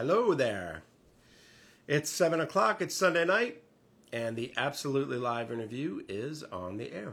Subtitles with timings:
[0.00, 0.82] Hello there.
[1.86, 3.60] It's 7 o'clock, it's Sunday night,
[4.10, 7.12] and the Absolutely Live interview is on the air.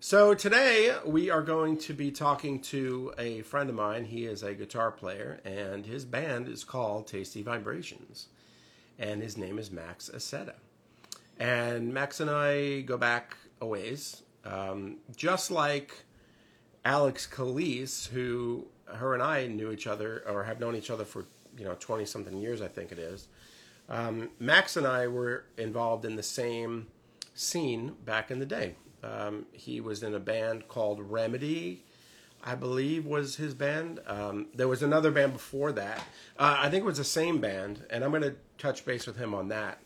[0.00, 4.06] So today we are going to be talking to a friend of mine.
[4.06, 8.26] He is a guitar player, and his band is called Tasty Vibrations,
[8.98, 10.54] and his name is Max Accetta.
[11.38, 16.06] And Max and I go back a ways, um, just like
[16.84, 21.26] Alex Calise, who her and I knew each other or have known each other for
[21.58, 23.28] you know twenty something years, I think it is.
[23.88, 26.86] Um, Max and I were involved in the same
[27.34, 28.76] scene back in the day.
[29.02, 31.84] Um, he was in a band called Remedy,
[32.42, 34.00] I believe was his band.
[34.06, 35.98] Um, there was another band before that.
[36.38, 39.16] Uh, I think it was the same band, and I'm going to touch base with
[39.16, 39.80] him on that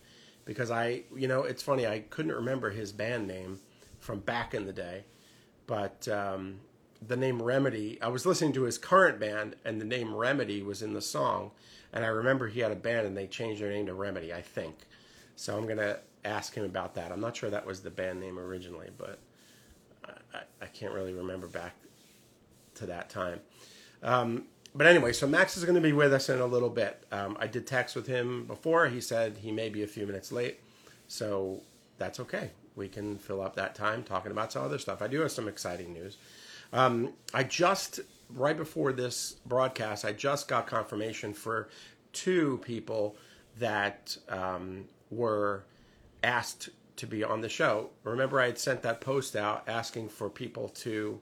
[0.44, 3.60] because I, you know, it's funny I couldn't remember his band name
[3.98, 5.04] from back in the day,
[5.66, 6.60] but um,
[7.06, 8.00] the name Remedy.
[8.00, 11.50] I was listening to his current band, and the name Remedy was in the song,
[11.92, 14.42] and I remember he had a band, and they changed their name to Remedy, I
[14.42, 14.76] think.
[15.36, 17.12] So I'm gonna ask him about that.
[17.12, 19.18] I'm not sure that was the band name originally, but
[20.34, 21.74] I, I can't really remember back
[22.76, 23.40] to that time.
[24.02, 24.44] Um,
[24.74, 27.04] but anyway, so Max is going to be with us in a little bit.
[27.12, 28.88] Um, I did text with him before.
[28.88, 30.60] He said he may be a few minutes late,
[31.06, 31.60] so
[31.96, 32.50] that's okay.
[32.74, 35.00] We can fill up that time talking about some other stuff.
[35.00, 36.16] I do have some exciting news.
[36.74, 38.00] Um, I just
[38.34, 41.68] right before this broadcast, I just got confirmation for
[42.12, 43.16] two people
[43.58, 45.64] that um, were
[46.22, 47.90] asked to be on the show.
[48.02, 51.20] Remember, I had sent that post out asking for people to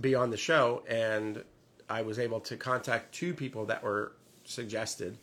[0.00, 1.44] be on the show, and
[1.88, 4.12] I was able to contact two people that were
[4.44, 5.16] suggested,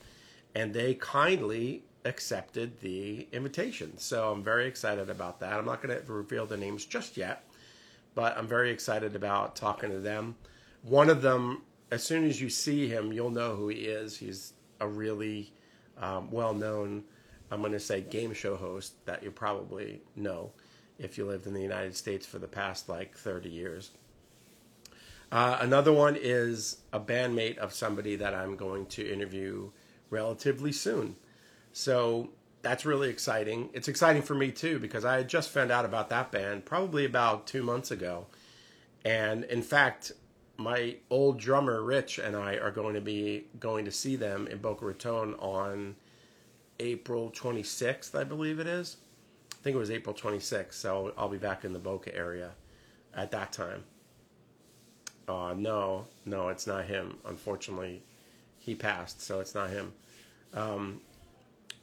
[0.56, 3.98] and they kindly accepted the invitation.
[3.98, 5.54] So I'm very excited about that.
[5.54, 7.44] I'm not going to reveal the names just yet,
[8.16, 10.36] but I'm very excited about talking to them.
[10.84, 14.18] One of them, as soon as you see him, you'll know who he is.
[14.18, 15.54] He's a really
[15.98, 17.04] um, well known,
[17.52, 20.52] I'm going to say, game show host that you probably know
[20.98, 23.92] if you lived in the United States for the past like 30 years.
[25.32, 29.72] Uh, another one is a bandmate of somebody that I'm going to interview
[30.10, 31.16] relatively soon.
[31.72, 32.30] So
[32.62, 33.70] that's really exciting.
[33.74, 37.48] It's exciting for me too because I just found out about that band probably about
[37.48, 38.28] two months ago.
[39.04, 40.12] And in fact,
[40.58, 44.60] my old drummer Rich and I are going to be going to see them in
[44.60, 45.96] Boca Raton on
[46.80, 48.98] April 26th, I believe it is.
[49.54, 52.52] I think it was April 26th, so I'll be back in the Boca area
[53.14, 53.84] at that time.
[55.28, 57.18] Uh, no, no, it's not him.
[57.26, 58.02] Unfortunately,
[58.58, 59.94] he passed, so it's not him.
[60.54, 61.02] Um,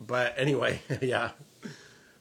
[0.01, 1.31] but anyway, yeah,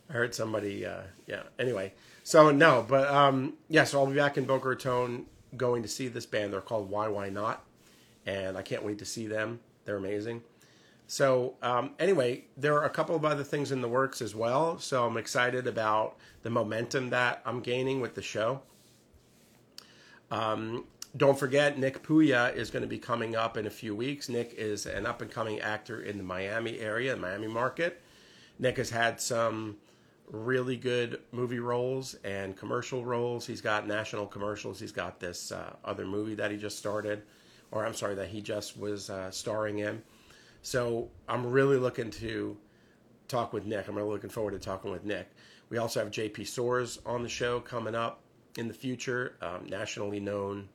[0.09, 0.85] I heard somebody.
[0.85, 1.43] Uh, yeah.
[1.59, 1.93] Anyway,
[2.23, 3.83] so no, but um, yeah.
[3.83, 6.53] So I'll be back in Boca Raton going to see this band.
[6.53, 7.63] They're called Why Why Not,
[8.25, 9.59] and I can't wait to see them.
[9.85, 10.43] They're amazing.
[11.07, 14.77] So um, anyway, there are a couple of other things in the works as well.
[14.77, 18.61] So I'm excited about the momentum that I'm gaining with the show.
[20.29, 20.83] Um,
[21.15, 24.29] don't forget, Nick Puya is going to be coming up in a few weeks.
[24.29, 28.01] Nick is an up and coming actor in the Miami area, the Miami market.
[28.59, 29.77] Nick has had some
[30.29, 33.47] really good movie roles and commercial roles.
[33.47, 34.79] He's got national commercials.
[34.79, 37.23] He's got this uh, other movie that he just started,
[37.71, 40.01] or I'm sorry, that he just was uh, starring in.
[40.61, 42.57] So I'm really looking to
[43.27, 43.87] talk with Nick.
[43.87, 45.29] I'm really looking forward to talking with Nick.
[45.69, 48.21] We also have JP Soars on the show coming up
[48.57, 50.67] in the future, um, nationally known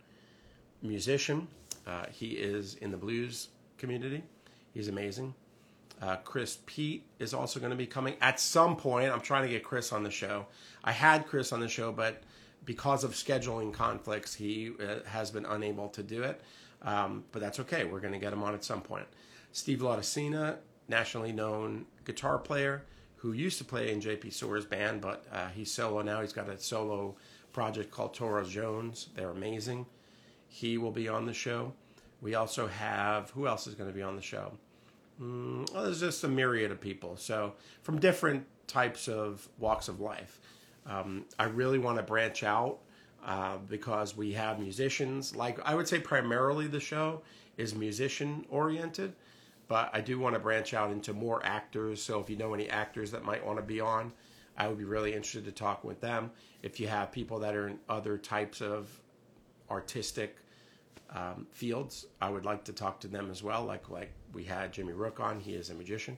[0.82, 1.48] musician.
[1.87, 3.48] Uh, he is in the blues
[3.78, 4.22] community.
[4.75, 5.34] He's amazing.
[6.00, 9.12] Uh, Chris Pete is also going to be coming at some point.
[9.12, 10.47] I'm trying to get Chris on the show.
[10.82, 12.22] I had Chris on the show, but
[12.65, 16.41] because of scheduling conflicts, he uh, has been unable to do it.
[16.82, 17.84] Um, but that's okay.
[17.84, 19.06] We're going to get him on at some point.
[19.53, 20.56] Steve Laudicina,
[20.88, 22.84] nationally known guitar player
[23.16, 26.20] who used to play in JP Soars' band, but uh, he's solo now.
[26.20, 27.14] He's got a solo
[27.53, 29.10] project called Toro Jones.
[29.14, 29.87] They're amazing.
[30.55, 31.73] He will be on the show.
[32.21, 34.53] We also have who else is going to be on the show?
[35.21, 37.17] Mm, well, there's just a myriad of people.
[37.17, 40.41] So from different types of walks of life.
[40.87, 42.79] Um, I really want to branch out
[43.25, 45.35] uh, because we have musicians.
[45.35, 47.23] Like I would say, primarily the show
[47.56, 49.15] is musician oriented,
[49.69, 52.03] but I do want to branch out into more actors.
[52.03, 54.12] So if you know any actors that might want to be on,
[54.56, 56.31] I would be really interested to talk with them.
[56.62, 58.88] If you have people that are in other types of
[59.71, 60.37] artistic
[61.14, 63.64] um, fields, I would like to talk to them as well.
[63.64, 66.17] Like like we had Jimmy Rook on, he is a magician.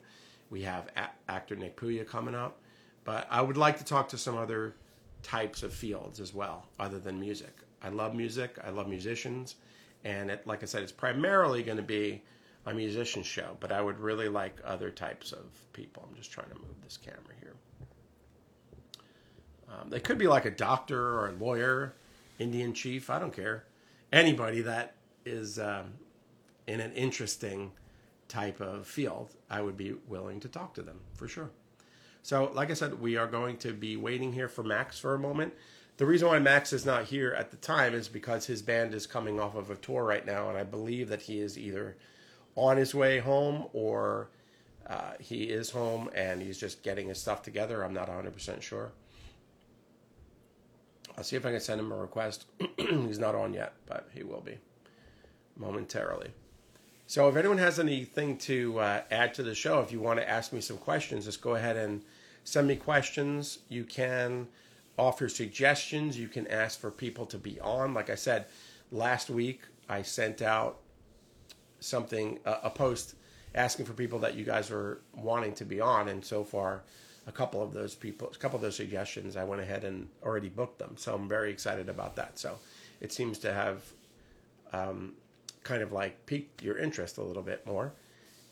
[0.51, 2.61] We have a- actor Nick Puya coming up,
[3.05, 4.75] but I would like to talk to some other
[5.23, 7.55] types of fields as well, other than music.
[7.83, 8.59] I love music.
[8.65, 9.57] I love musicians,
[10.05, 12.23] and it, like I said, it's primarily going to be
[12.67, 16.07] a musician show, but I would really like other types of people.
[16.09, 17.55] I'm just trying to move this camera here.
[19.69, 21.95] Um, they could be like a doctor or a lawyer,
[22.39, 23.11] Indian chief.
[23.11, 23.65] I don't care.
[24.15, 24.95] Anybody that
[25.27, 25.95] is um,
[26.69, 27.73] in an interesting
[28.29, 31.51] type of field, I would be willing to talk to them for sure.
[32.23, 35.19] So, like I said, we are going to be waiting here for Max for a
[35.19, 35.53] moment.
[35.97, 39.05] The reason why Max is not here at the time is because his band is
[39.05, 41.97] coming off of a tour right now, and I believe that he is either
[42.55, 44.29] on his way home or
[44.87, 47.85] uh, he is home and he's just getting his stuff together.
[47.85, 48.93] I'm not 100% sure.
[51.17, 52.47] I'll see if I can send him a request.
[52.77, 54.59] he's not on yet, but he will be
[55.57, 56.31] momentarily.
[57.07, 60.29] So if anyone has anything to uh, add to the show, if you want to
[60.29, 62.03] ask me some questions, just go ahead and
[62.45, 63.59] send me questions.
[63.69, 64.49] You can
[64.99, 66.19] offer suggestions.
[66.19, 67.95] You can ask for people to be on.
[67.95, 68.47] Like I said,
[68.91, 70.79] last week I sent out
[71.81, 73.17] something, a post
[73.55, 76.83] asking for people that you guys were wanting to be on, and so far,
[77.27, 80.49] a couple of those people, a couple of those suggestions, I went ahead and already
[80.49, 80.95] booked them.
[80.97, 82.39] So I'm very excited about that.
[82.39, 82.59] So
[83.01, 83.83] it seems to have
[84.73, 85.15] um,
[85.63, 87.93] kind of like piqued your interest a little bit more,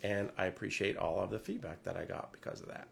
[0.03, 2.89] and I appreciate all of the feedback that I got because of that.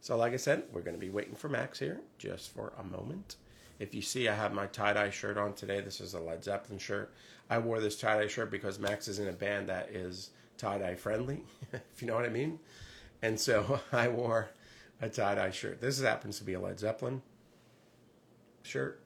[0.00, 2.84] So, like I said, we're going to be waiting for Max here just for a
[2.84, 3.36] moment.
[3.78, 5.80] If you see, I have my tie dye shirt on today.
[5.80, 7.12] This is a Led Zeppelin shirt.
[7.50, 10.78] I wore this tie dye shirt because Max is in a band that is tie
[10.78, 11.42] dye friendly,
[11.72, 12.58] if you know what I mean.
[13.22, 14.50] And so I wore
[15.04, 15.80] a tie dye shirt.
[15.80, 17.22] This happens to be a Led Zeppelin
[18.62, 19.02] shirt.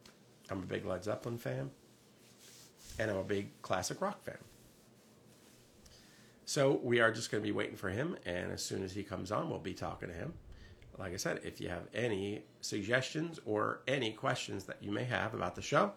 [0.51, 1.71] I'm a big Led Zeppelin fan,
[2.99, 4.39] and I'm a big classic rock fan.
[6.45, 9.03] So we are just going to be waiting for him, and as soon as he
[9.03, 10.33] comes on, we'll be talking to him.
[10.99, 15.35] Like I said, if you have any suggestions or any questions that you may have
[15.35, 15.93] about the show,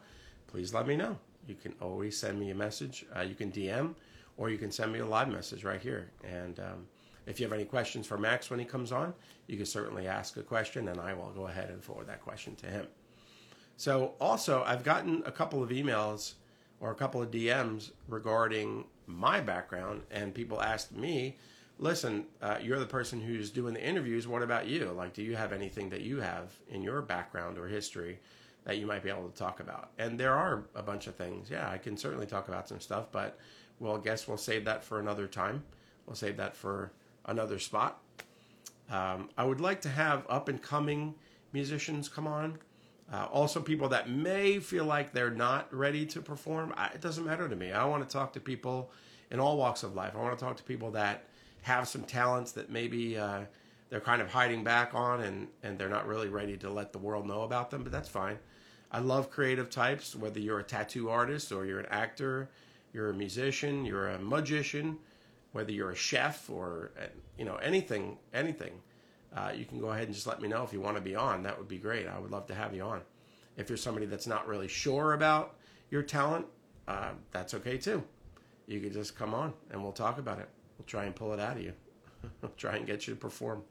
[0.48, 1.18] please let me know.
[1.48, 3.06] You can always send me a message.
[3.16, 3.96] Uh, you can DM
[4.38, 6.12] or you can send me a live message right here.
[6.24, 6.88] And um,
[7.32, 9.14] if you have any questions for Max when he comes on,
[9.48, 12.56] you can certainly ask a question and I will go ahead and forward that question
[12.58, 12.88] to him.
[13.78, 16.34] So, also, I've gotten a couple of emails
[16.80, 21.38] or a couple of DMs regarding my background, and people asked me,
[21.80, 24.28] listen, uh, you're the person who's doing the interviews.
[24.28, 24.92] What about you?
[24.96, 28.20] Like, do you have anything that you have in your background or history
[28.64, 29.90] that you might be able to talk about.
[29.98, 31.50] And there are a bunch of things.
[31.50, 33.38] Yeah, I can certainly talk about some stuff, but
[33.80, 35.64] well, I guess we'll save that for another time.
[36.06, 36.92] We'll save that for
[37.26, 38.02] another spot.
[38.90, 41.16] Um, I would like to have up and coming
[41.54, 42.58] musicians come on.
[43.12, 46.74] Uh, also, people that may feel like they're not ready to perform.
[46.78, 47.72] I, it doesn't matter to me.
[47.72, 48.92] I want to talk to people
[49.32, 50.14] in all walks of life.
[50.16, 51.26] I want to talk to people that
[51.64, 53.42] have some talents that maybe uh,
[53.90, 56.98] they're kind of hiding back on and, and they're not really ready to let the
[56.98, 58.40] world know about them, but that's fine.
[58.92, 62.50] I love creative types, whether you're a tattoo artist or you're an actor,
[62.94, 64.98] you're a musician, you're a magician,
[65.52, 66.92] whether you're a chef or
[67.38, 68.74] you know anything, anything.
[69.36, 71.16] Uh, you can go ahead and just let me know if you want to be
[71.16, 71.44] on.
[71.44, 72.08] That would be great.
[72.08, 73.02] I would love to have you on.
[73.56, 75.56] If you're somebody that's not really sure about
[75.90, 76.46] your talent,
[76.88, 78.04] uh, that's okay too.
[78.68, 80.50] You can just come on and we'll talk about it.
[80.78, 81.74] We'll try and pull it out of you.
[82.42, 83.64] we'll try and get you to perform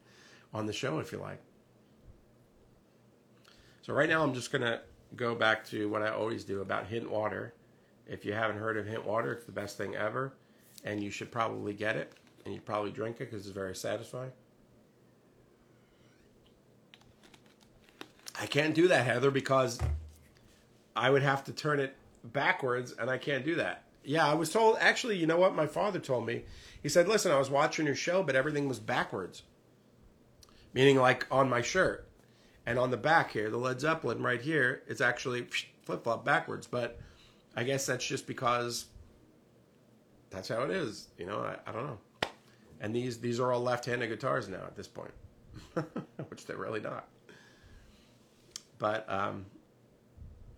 [0.53, 1.39] on the show if you like.
[3.81, 4.81] So right now I'm just gonna
[5.15, 7.53] go back to what I always do about Hint Water.
[8.07, 10.33] If you haven't heard of Hint Water, it's the best thing ever,
[10.83, 12.13] and you should probably get it,
[12.45, 14.31] and you probably drink it because it's very satisfying.
[18.39, 19.79] I can't do that, Heather, because
[20.95, 23.83] I would have to turn it backwards, and I can't do that.
[24.03, 24.77] Yeah, I was told.
[24.79, 25.55] Actually, you know what?
[25.55, 26.43] My father told me.
[26.81, 29.43] He said, "Listen, I was watching your show, but everything was backwards."
[30.73, 32.07] Meaning, like on my shirt.
[32.65, 35.47] And on the back here, the Led Zeppelin right here, it's actually
[35.83, 36.67] flip flop backwards.
[36.67, 36.99] But
[37.55, 38.85] I guess that's just because
[40.31, 41.09] that's how it is.
[41.17, 41.99] You know, I, I don't know.
[42.79, 45.13] And these these are all left-handed guitars now at this point,
[46.29, 47.07] which they're really not.
[48.79, 49.45] But um,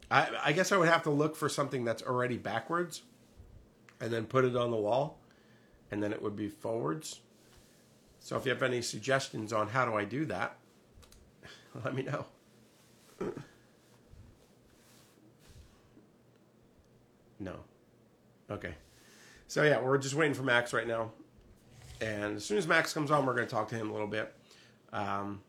[0.10, 3.02] I, I guess I would have to look for something that's already backwards,
[4.00, 5.20] and then put it on the wall,
[5.92, 7.20] and then it would be forwards.
[8.22, 10.56] So if you have any suggestions on how do I do that,
[11.84, 12.26] Let me know.
[17.40, 17.56] no.
[18.50, 18.76] Okay.
[19.48, 21.12] So yeah, we're just waiting for Max right now,
[22.02, 24.08] and as soon as Max comes on, we're going to talk to him a little
[24.08, 24.34] bit.
[24.92, 25.42] Um,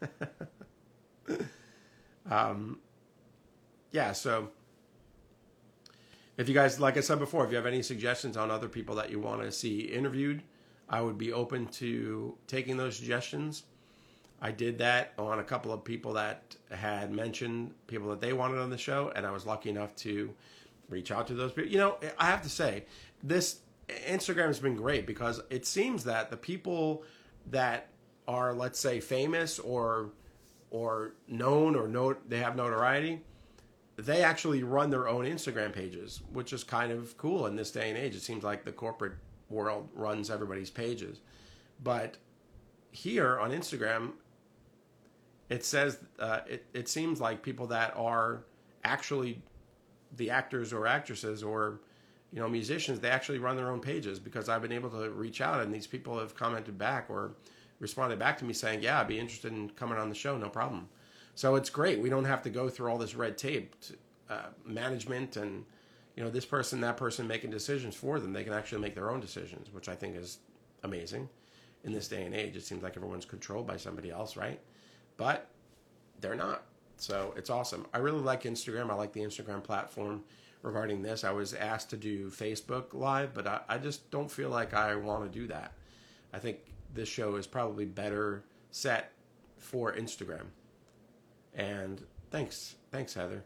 [2.30, 2.78] um,
[3.92, 4.12] yeah.
[4.12, 4.50] So
[6.36, 8.96] if you guys, like I said before, if you have any suggestions on other people
[8.96, 10.42] that you want to see interviewed,
[10.88, 13.64] I would be open to taking those suggestions.
[14.40, 18.58] I did that on a couple of people that had mentioned people that they wanted
[18.58, 20.34] on the show, and I was lucky enough to
[20.92, 21.70] reach out to those people.
[21.70, 22.84] You know, I have to say,
[23.22, 27.04] this Instagram has been great because it seems that the people
[27.50, 27.88] that
[28.28, 30.10] are, let's say, famous or
[30.70, 33.20] or known or note they have notoriety,
[33.96, 37.90] they actually run their own Instagram pages, which is kind of cool in this day
[37.90, 38.14] and age.
[38.14, 39.14] It seems like the corporate
[39.50, 41.20] world runs everybody's pages,
[41.82, 42.16] but
[42.90, 44.12] here on Instagram,
[45.48, 48.44] it says uh, it, it seems like people that are
[48.84, 49.42] actually
[50.16, 51.80] the actors or actresses or
[52.32, 55.40] you know musicians they actually run their own pages because I've been able to reach
[55.40, 57.32] out and these people have commented back or
[57.78, 60.48] responded back to me saying yeah I'd be interested in coming on the show no
[60.48, 60.88] problem.
[61.34, 61.98] So it's great.
[61.98, 63.94] We don't have to go through all this red tape to,
[64.28, 65.64] uh, management and
[66.16, 68.32] you know this person that person making decisions for them.
[68.32, 70.38] They can actually make their own decisions which I think is
[70.82, 71.28] amazing.
[71.84, 74.60] In this day and age it seems like everyone's controlled by somebody else right?
[75.16, 75.48] But
[76.20, 76.62] they're not
[77.02, 77.84] so it's awesome.
[77.92, 78.88] I really like Instagram.
[78.88, 80.22] I like the Instagram platform
[80.62, 81.24] regarding this.
[81.24, 84.94] I was asked to do Facebook Live, but I, I just don't feel like I
[84.94, 85.72] want to do that.
[86.32, 86.58] I think
[86.94, 89.10] this show is probably better set
[89.58, 90.46] for Instagram.
[91.54, 93.42] And thanks, thanks, Heather.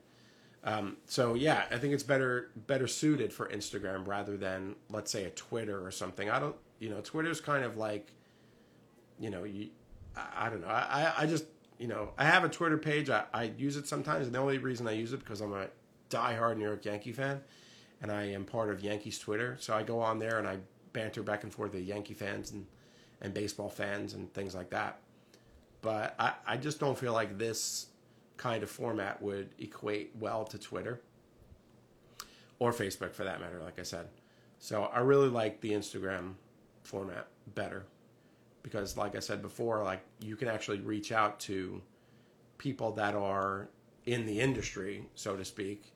[0.63, 5.25] Um, so yeah, I think it's better better suited for Instagram rather than let's say
[5.25, 6.29] a Twitter or something.
[6.29, 8.13] I don't, you know, Twitter's kind of like,
[9.19, 9.69] you know, you,
[10.15, 10.69] I, I don't know.
[10.69, 11.45] I, I just
[11.79, 13.11] you know, I have a Twitter page.
[13.11, 15.69] I, I use it sometimes, and the only reason I use it because I'm a
[16.11, 17.41] diehard New York Yankee fan,
[18.03, 19.57] and I am part of Yankees Twitter.
[19.61, 20.59] So I go on there and I
[20.93, 22.67] banter back and forth with Yankee fans and,
[23.21, 25.01] and baseball fans and things like that.
[25.83, 27.87] But I, I just don't feel like this
[28.37, 31.01] kind of format would equate well to Twitter
[32.59, 34.09] or Facebook for that matter, like I said.
[34.59, 36.35] So I really like the Instagram
[36.83, 37.85] format better
[38.67, 41.81] because like I said before, like you can actually reach out to
[42.59, 43.69] people that are
[44.07, 45.93] in the industry, so to speak,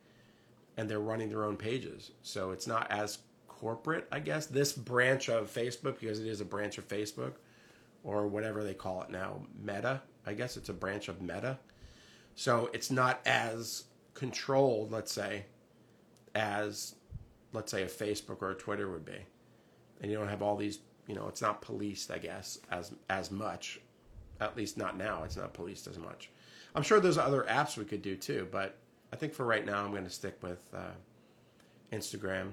[0.77, 2.13] and they're running their own pages.
[2.23, 4.47] So it's not as corporate, I guess.
[4.47, 7.33] This branch of Facebook, because it is a branch of Facebook,
[8.05, 10.01] or whatever they call it now, Meta.
[10.25, 11.59] I guess it's a branch of Meta.
[12.37, 13.83] So it's not as
[14.15, 15.47] controlled, let's say,
[16.37, 16.95] as
[17.53, 19.27] let's say a Facebook or a Twitter would be.
[20.01, 20.79] And you don't have all these
[21.11, 23.81] you know, it's not policed, I guess, as as much.
[24.41, 25.25] At least not now.
[25.25, 26.31] It's not policed as much.
[26.73, 28.77] I'm sure there's other apps we could do too, but
[29.13, 30.93] I think for right now I'm going to stick with uh,
[31.93, 32.53] Instagram.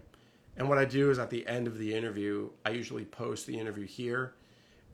[0.57, 3.57] And what I do is at the end of the interview, I usually post the
[3.57, 4.33] interview here.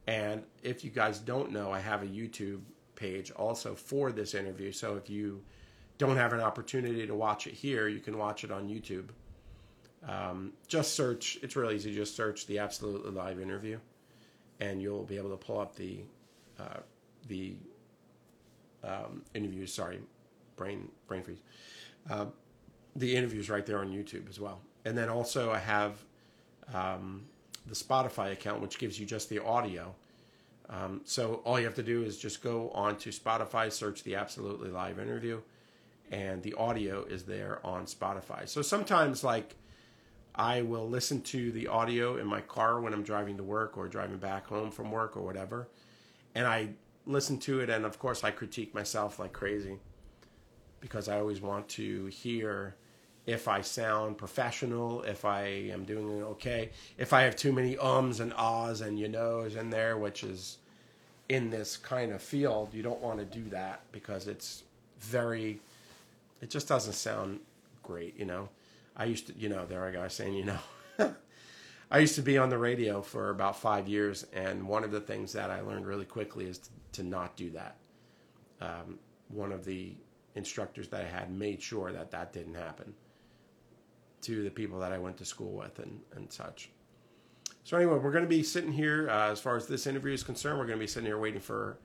[0.08, 2.60] And if you guys don't know, I have a YouTube
[2.96, 4.74] page also for this interview.
[4.74, 5.42] So if you
[5.98, 9.06] don't have an opportunity to watch it here, you can watch it on YouTube.
[10.08, 11.38] Um, just search.
[11.42, 11.94] It's really easy.
[11.94, 13.80] Just search the absolutely live interview,
[14.60, 16.00] and you'll be able to pull up the
[16.60, 16.80] uh,
[17.28, 17.56] the
[18.84, 19.74] um, interviews.
[19.74, 20.00] Sorry,
[20.56, 21.42] brain brain freeze.
[22.10, 22.26] Uh,
[22.96, 24.62] the interviews right there on YouTube as well.
[24.86, 26.04] And then also I have
[26.74, 27.26] um,
[27.66, 29.96] the Spotify account, which gives you just the audio.
[30.70, 34.16] Um, so all you have to do is just go on to Spotify, search the
[34.16, 35.42] Absolutely Live interview,
[36.12, 38.48] and the audio is there on Spotify.
[38.48, 39.56] So sometimes, like
[40.36, 43.88] I will listen to the audio in my car when I'm driving to work or
[43.88, 45.68] driving back home from work or whatever.
[46.34, 46.70] And I
[47.06, 49.78] listen to it, and of course, I critique myself like crazy
[50.80, 52.76] because I always want to hear
[53.26, 58.20] if I sound professional, if I am doing okay, if I have too many ums
[58.20, 60.58] and ahs and you knows in there, which is
[61.30, 64.64] in this kind of field, you don't want to do that because it's
[65.00, 65.62] very,
[66.42, 67.40] it just doesn't sound
[67.82, 68.50] great, you know.
[68.96, 70.60] I used to, you know, there I go saying, you know.
[71.92, 75.00] I used to be on the radio for about five years, and one of the
[75.00, 77.78] things that I learned really quickly is to, to not do that.
[78.62, 79.96] Um, one of the
[80.36, 82.94] instructors that I had made sure that that didn't happen
[84.22, 86.70] to the people that I went to school with and, and such.
[87.64, 90.24] So, anyway, we're going to be sitting here, uh, as far as this interview is
[90.24, 91.78] concerned, we're going to be sitting here waiting for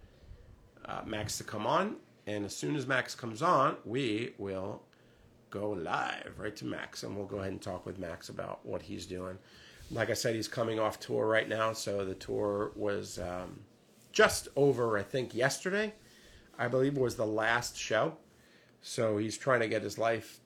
[0.87, 1.97] uh, Max to come on.
[2.27, 4.83] And as soon as Max comes on, we will
[5.51, 8.83] go live right to Max, and we'll go ahead and talk with Max about what
[8.83, 9.39] he's doing.
[9.91, 13.61] Like I said, he's coming off tour right now, so the tour was um,
[14.13, 15.95] just over, I think, yesterday.
[16.59, 18.17] I believe was the last show.
[18.83, 20.41] So he's trying to get his life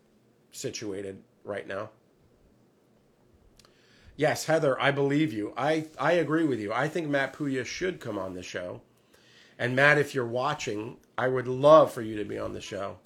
[0.53, 1.91] situated right now.
[4.17, 5.55] Yes, Heather, I believe you.
[5.57, 6.73] I, I agree with you.
[6.73, 8.83] I think Matt Puya should come on the show.
[9.59, 12.99] And Matt, if you're watching, I would love for you to be on the show.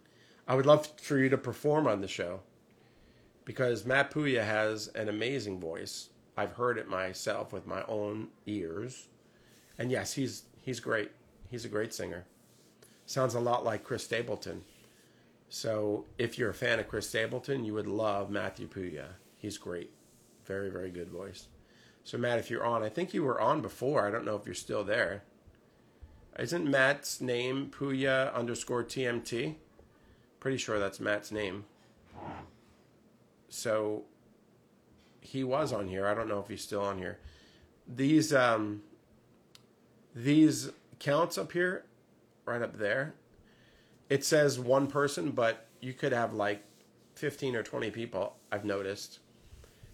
[0.46, 2.40] I would love for you to perform on the show
[3.44, 6.10] because Matt Puya has an amazing voice.
[6.36, 9.08] I've heard it myself with my own ears.
[9.78, 11.10] And yes, he's he's great.
[11.50, 12.24] He's a great singer.
[13.06, 14.64] Sounds a lot like Chris Stapleton.
[15.48, 19.06] So if you're a fan of Chris Stapleton, you would love Matthew Puya.
[19.36, 19.90] He's great.
[20.44, 21.48] Very, very good voice.
[22.04, 24.06] So, Matt, if you're on, I think you were on before.
[24.06, 25.24] I don't know if you're still there.
[26.38, 29.56] Isn't Matt's name Puya underscore TMT?
[30.46, 31.64] Pretty sure that's Matt's name.
[33.48, 34.04] So,
[35.20, 36.06] he was on here.
[36.06, 37.18] I don't know if he's still on here.
[37.88, 38.82] These um,
[40.14, 41.84] these counts up here,
[42.44, 43.14] right up there,
[44.08, 46.62] it says one person, but you could have like
[47.16, 49.18] 15 or 20 people, I've noticed.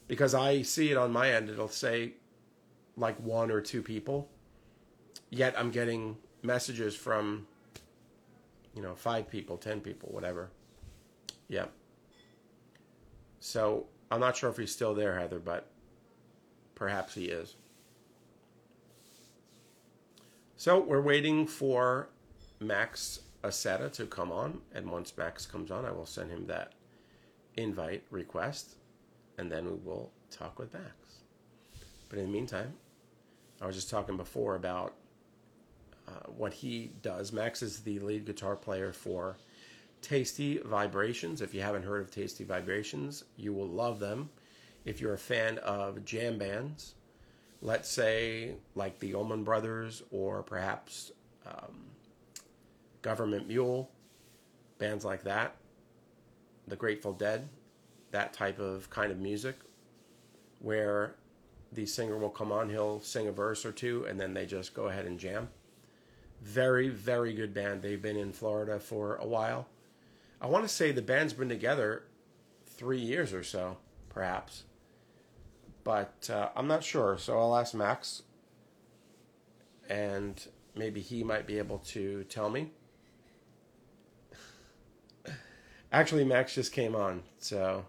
[0.07, 2.13] Because I see it on my end, it'll say
[2.99, 4.29] like one or two people.
[5.31, 7.47] Yet I'm getting messages from,
[8.75, 10.51] you know, five people, 10 people, whatever.
[11.49, 11.71] Yep.
[13.41, 15.69] So I'm not sure if he's still there, Heather, but
[16.75, 17.57] perhaps he is.
[20.57, 22.09] So we're waiting for
[22.61, 26.75] Max Accetta to come on, and once Max comes on, I will send him that
[27.57, 28.77] invite request,
[29.39, 30.95] and then we will talk with Max.
[32.09, 32.75] But in the meantime,
[33.61, 34.95] I was just talking before about
[36.13, 37.33] uh, what he does.
[37.33, 39.37] Max is the lead guitar player for
[40.01, 41.41] Tasty Vibrations.
[41.41, 44.31] If you haven't heard of Tasty Vibrations, you will love them.
[44.85, 46.95] If you're a fan of jam bands,
[47.61, 51.13] let's say like the Allman Brothers or perhaps
[51.47, 51.85] um,
[53.01, 53.89] Government Mule,
[54.79, 55.57] bands like that,
[56.67, 57.49] the Grateful Dead,
[58.11, 59.57] that type of kind of music,
[60.59, 61.15] where
[61.73, 64.75] the singer will come on, he'll sing a verse or two, and then they just
[64.75, 65.49] go ahead and jam.
[66.43, 67.83] Very, very good band.
[67.83, 69.69] They've been in Florida for a while.
[70.41, 72.03] I want to say the band's been together
[72.67, 73.77] three years or so,
[74.09, 74.65] perhaps.
[75.85, 78.23] But uh, I'm not sure, so I'll ask Max,
[79.89, 80.45] and
[80.75, 82.71] maybe he might be able to tell me.
[85.93, 87.85] Actually, Max just came on, so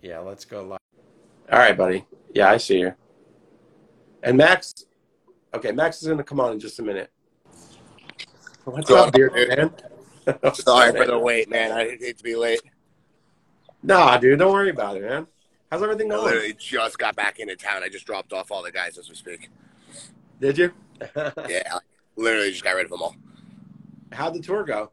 [0.00, 0.80] yeah, let's go live.
[1.52, 2.04] All right, buddy.
[2.34, 2.94] Yeah, I see you.
[4.22, 4.86] And Max,
[5.54, 7.10] okay, Max is going to come on in just a minute.
[8.64, 9.48] What's Go up, dear dude.
[9.48, 9.72] man?
[10.54, 11.70] Sorry for the wait, man.
[11.72, 12.60] I hate to be late.
[13.82, 15.26] Nah, dude, don't worry about it, man.
[15.70, 16.26] How's everything I going?
[16.26, 17.82] literally just got back into town.
[17.84, 19.48] I just dropped off all the guys as we speak.
[20.40, 20.72] Did you?
[21.48, 21.78] Yeah,
[22.16, 23.14] literally just got rid of them all.
[24.12, 24.90] How'd the tour go?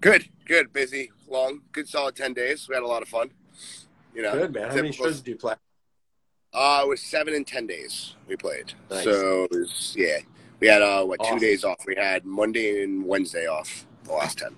[0.00, 2.68] Good, good, busy, long, good, solid ten days.
[2.68, 3.30] We had a lot of fun.
[4.14, 4.68] You know, Good, man.
[4.70, 5.54] How many shows did you play?
[6.54, 8.72] Uh, it was seven and ten days we played.
[8.90, 9.04] Nice.
[9.04, 10.18] So it was yeah.
[10.60, 11.38] We had uh what Awesome.
[11.38, 11.84] two days off.
[11.86, 13.86] We had Monday and Wednesday off.
[14.04, 14.54] The last ten.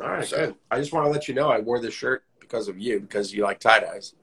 [0.00, 0.54] All right, So- good.
[0.70, 3.32] I just want to let you know I wore this shirt because of you, because
[3.34, 4.14] you like tie dyes.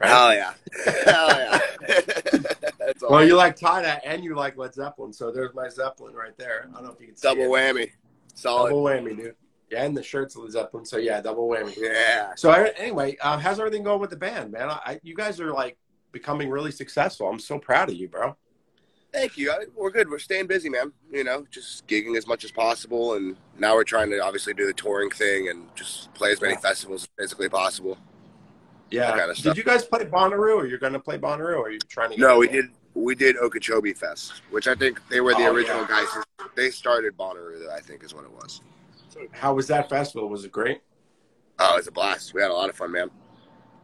[0.00, 0.08] Right?
[0.10, 0.54] Hell yeah,
[1.04, 1.60] hell yeah.
[2.78, 3.10] That's all.
[3.10, 6.36] well, you like tie dye and you like Led Zeppelin, so there's my Zeppelin right
[6.38, 6.68] there.
[6.70, 7.48] I don't know if you can see double it.
[7.48, 7.90] whammy.
[8.34, 8.70] Solid.
[8.70, 9.36] Double whammy, dude.
[9.70, 11.74] Yeah, and the shirt's Led Zeppelin, so yeah, double whammy.
[11.76, 12.32] Yeah.
[12.36, 14.68] So I- anyway, um, how's everything going with the band, man?
[14.70, 15.76] I, I, you guys are like
[16.12, 17.28] becoming really successful.
[17.28, 18.36] I'm so proud of you, bro.
[19.12, 19.50] Thank you.
[19.50, 20.08] I- We're good.
[20.08, 20.92] We're staying busy, man.
[21.10, 24.66] You know, just gigging as much as possible, and now we're trying to obviously do
[24.66, 26.60] the touring thing and just play as many Yeah.
[26.60, 27.98] festivals as physically possible.
[28.90, 29.10] Yeah.
[29.10, 29.54] That kinda stuff.
[29.54, 32.10] Did you guys play Bonnaroo, or you're going to play Bonnaroo, or are you trying
[32.12, 32.18] to?
[32.20, 32.66] No, we did.
[32.94, 36.04] We did Okeechobee Fest, which I think they were the Oh, original yeah.
[36.04, 36.24] guys.
[36.54, 38.60] They started Bonnaroo, I think, is what it was.
[39.32, 40.28] How was that festival?
[40.28, 40.82] Was it great?
[41.58, 42.34] Oh, it was a blast.
[42.34, 43.10] We had a lot of fun, man.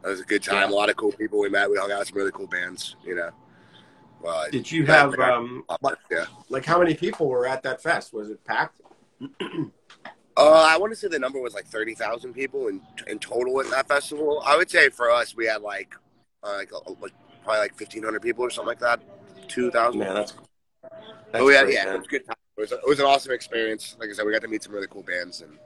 [0.03, 0.69] It was a good time.
[0.69, 0.75] Yeah.
[0.75, 1.69] A lot of cool people we met.
[1.69, 2.95] We hung out with some really cool bands.
[3.03, 3.31] You know.
[4.21, 5.33] Well, Did you have yeah.
[5.33, 6.25] um, like, yeah.
[6.49, 8.13] like how many people were at that fest?
[8.13, 8.81] Was it packed?
[10.37, 13.59] Uh, I want to say the number was like thirty thousand people in in total
[13.59, 14.41] at that festival.
[14.45, 15.93] I would say for us, we had like
[16.43, 17.11] uh, like, uh, like
[17.43, 19.01] probably like fifteen hundred people or something like that.
[19.49, 19.99] Two thousand.
[19.99, 20.31] Man, that's,
[20.81, 20.95] that's
[21.33, 22.37] But we had, great, yeah, it was a good time.
[22.57, 23.97] It was, it was an awesome experience.
[23.99, 25.57] Like I said, we got to meet some really cool bands and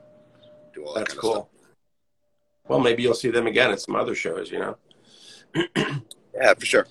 [0.74, 1.50] do all that That's kind cool.
[2.68, 4.78] Well, maybe you'll see them again at some other shows, you know.
[6.36, 6.88] Yeah, for sure.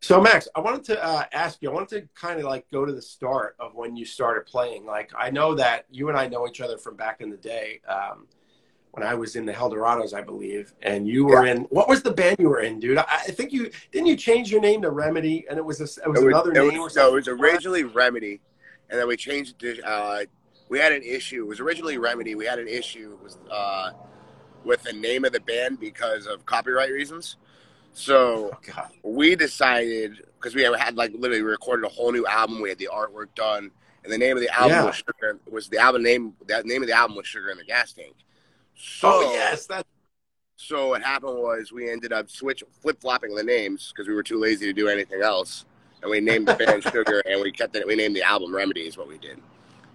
[0.00, 1.68] So, Max, I wanted to uh, ask you.
[1.70, 4.86] I wanted to kind of like go to the start of when you started playing.
[4.86, 7.80] Like, I know that you and I know each other from back in the day
[7.88, 8.28] um,
[8.92, 11.62] when I was in the Heldorados, I believe, and you were in.
[11.70, 12.96] What was the band you were in, dude?
[12.98, 15.84] I, I think you didn't you change your name to Remedy, and it was a,
[15.84, 16.80] it was It was, another it name.
[16.80, 18.40] was- no, it was originally Remedy,
[18.88, 19.82] and then we changed it to.
[19.84, 20.24] Uh,
[20.68, 21.42] we had an issue.
[21.42, 22.36] It was originally Remedy.
[22.36, 23.90] We had an issue with uh,
[24.64, 27.36] with the name of the band because of copyright reasons.
[27.92, 32.60] So Oh, we decided because we had like literally recorded a whole new album.
[32.60, 33.70] We had the artwork done,
[34.04, 34.84] and the name of the album Yeah.
[34.86, 35.38] was Sugar.
[35.50, 36.34] Was the album name?
[36.46, 38.14] The name of the album was Sugar in the Gas Tank.
[38.76, 39.86] So, Oh yes, that.
[40.56, 44.24] So what happened was we ended up switch flip flopping the names because we were
[44.24, 45.64] too lazy to do anything else,
[46.02, 47.86] and we named the band Sugar, and we kept it.
[47.86, 49.38] We named the album Remedy is what we did.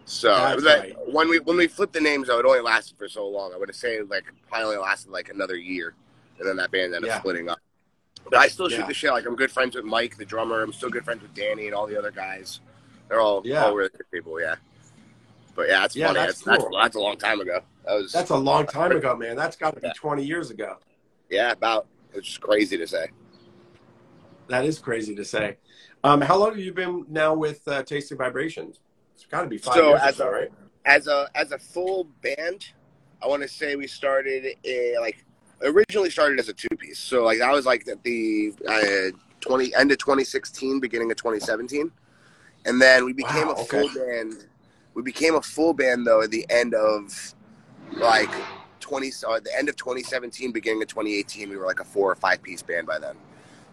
[0.05, 0.95] So it was like right.
[1.13, 3.53] when we when we flipped the names, though, it only lasted for so long.
[3.53, 5.93] I would have said like probably lasted like another year
[6.39, 7.15] and then that band ended Yeah.
[7.15, 7.59] up splitting up.
[8.29, 8.87] But I still shoot Yeah.
[8.87, 9.11] the shit.
[9.11, 10.61] Like I'm good friends with Mike, the drummer.
[10.61, 12.59] I'm still good friends with Danny and all the other guys.
[13.07, 13.65] They're all Yeah.
[13.65, 14.39] all really good people.
[14.41, 14.55] Yeah.
[15.55, 16.19] But yeah, it's Yeah, funny.
[16.19, 16.71] that's That's, cool.
[16.73, 17.61] that's, that's a long time ago.
[17.85, 19.35] That was That's a long time ago, man.
[19.35, 19.93] That's got to be Yeah.
[19.95, 20.77] 20 years ago.
[21.29, 21.87] yeah, about.
[22.13, 23.07] It's just crazy to say.
[24.47, 25.57] That is crazy to say.
[26.03, 28.79] Um, how long have you been now with uh, Tasty Vibrations?
[29.23, 30.51] It's got to be five So, years as so, a- right?
[30.86, 32.67] as a as a full band,
[33.21, 35.23] I want to say we started a, like
[35.62, 36.99] originally started as a two piece.
[36.99, 38.53] So like that was like the, the
[39.13, 41.89] uh, twenty end of twenty sixteen, beginning of twenty seventeen,
[42.65, 43.88] and then we became Wow, a okay.
[43.88, 44.45] full band.
[44.93, 47.33] We became a full band though at the end of
[47.93, 48.29] like
[48.81, 51.49] twenty so at the end of twenty seventeen, beginning of twenty eighteen.
[51.49, 53.15] We were like a four or five piece band by then.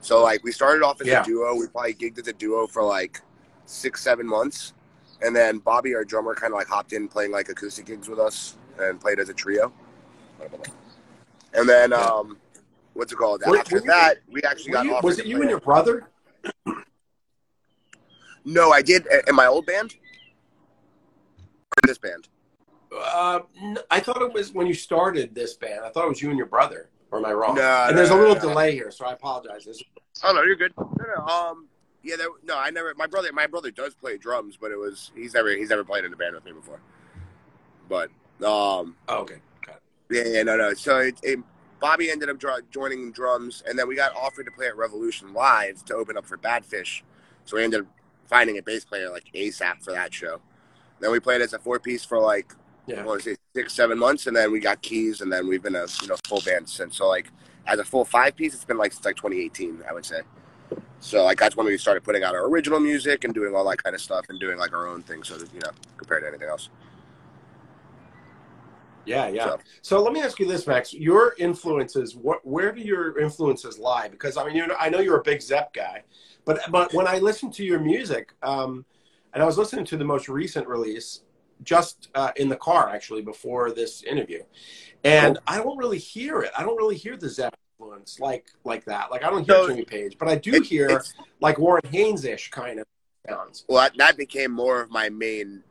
[0.00, 1.22] So like we started off as Yeah.
[1.22, 1.56] a duo.
[1.56, 3.20] We probably gigged as a duo for like
[3.66, 4.74] six seven months.
[5.22, 8.18] And then Bobby, our drummer, kind of like hopped in playing like acoustic gigs with
[8.18, 9.72] us and played as a trio.
[11.52, 12.38] And then, um,
[12.94, 13.42] what's it called?
[13.46, 16.08] Were- After were you- that, we actually got you- was it you and your brother?
[18.44, 19.94] No, I did in my old band.
[21.38, 22.28] Or in this band.
[22.92, 23.40] Uh,
[23.90, 25.84] I thought it was when you started this band.
[25.84, 26.88] I thought it was you and your brother.
[27.12, 27.56] Or am I wrong?
[27.56, 28.40] No, and no, there's a little no.
[28.40, 29.64] delay here, so I apologize.
[29.64, 29.82] This-
[30.24, 30.72] Oh no, you're good.
[30.76, 31.24] No, no.
[31.24, 31.68] Um,
[32.02, 32.94] yeah, there, no, I never.
[32.96, 36.04] My brother, my brother does play drums, but it was he's never he's never played
[36.04, 36.80] in a band with me before.
[37.88, 38.10] But
[38.46, 39.36] um, Oh, okay.
[39.66, 39.82] Got it.
[40.10, 40.74] Yeah, yeah, no, no.
[40.74, 41.38] So it, it,
[41.80, 42.38] Bobby ended up
[42.70, 46.26] joining drums, and then we got offered to play at Revolution Live to open up
[46.26, 47.02] for Badfish.
[47.44, 47.86] So we ended up
[48.26, 50.40] finding a bass player like ASAP for that show.
[51.00, 52.54] Then we played as a four piece for like
[53.00, 55.62] I want to say six, seven months, and then we got keys, and then we've
[55.62, 56.96] been a you know full band since.
[56.96, 57.30] So like
[57.66, 60.20] as a full five piece, it's been like since like 2018, I would say.
[61.00, 63.82] So like that's when we started putting out our original music and doing all that
[63.82, 65.22] kind of stuff and doing like our own thing.
[65.22, 66.68] So that, you know compared to anything else.
[69.06, 69.44] Yeah, yeah.
[69.44, 70.92] So- So let me ask you this, Max.
[70.92, 74.08] Your influences, what, where do your influences lie?
[74.08, 76.04] Because I mean, you know, I know you're a big Zepp guy,
[76.44, 78.84] but but when I listen to your music, um,
[79.32, 81.22] and I was listening to the most recent release
[81.62, 84.42] just uh, in the car actually before this interview,
[85.04, 86.50] and I don't really hear it.
[86.56, 89.10] I don't really hear the Zepp influence like like that.
[89.10, 91.02] Like I don't hear So- Jimmy Page, but I do It- hear
[91.40, 92.86] like Warren Haynes ish kind of
[93.28, 93.64] sounds.
[93.68, 95.62] Well, that, that became more of my main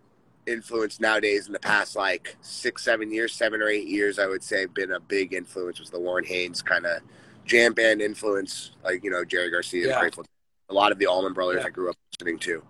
[0.47, 4.43] influence nowadays in the past like six, seven years, seven or eight years, I would
[4.43, 7.01] say, been a big influence was the Warren Haynes kind of
[7.45, 9.99] jam band influence, like, you know, Jerry Garcia, Yeah.
[9.99, 10.25] Grateful.
[10.69, 11.67] A lot of the Allman Brothers Yeah.
[11.67, 12.63] I grew up listening to.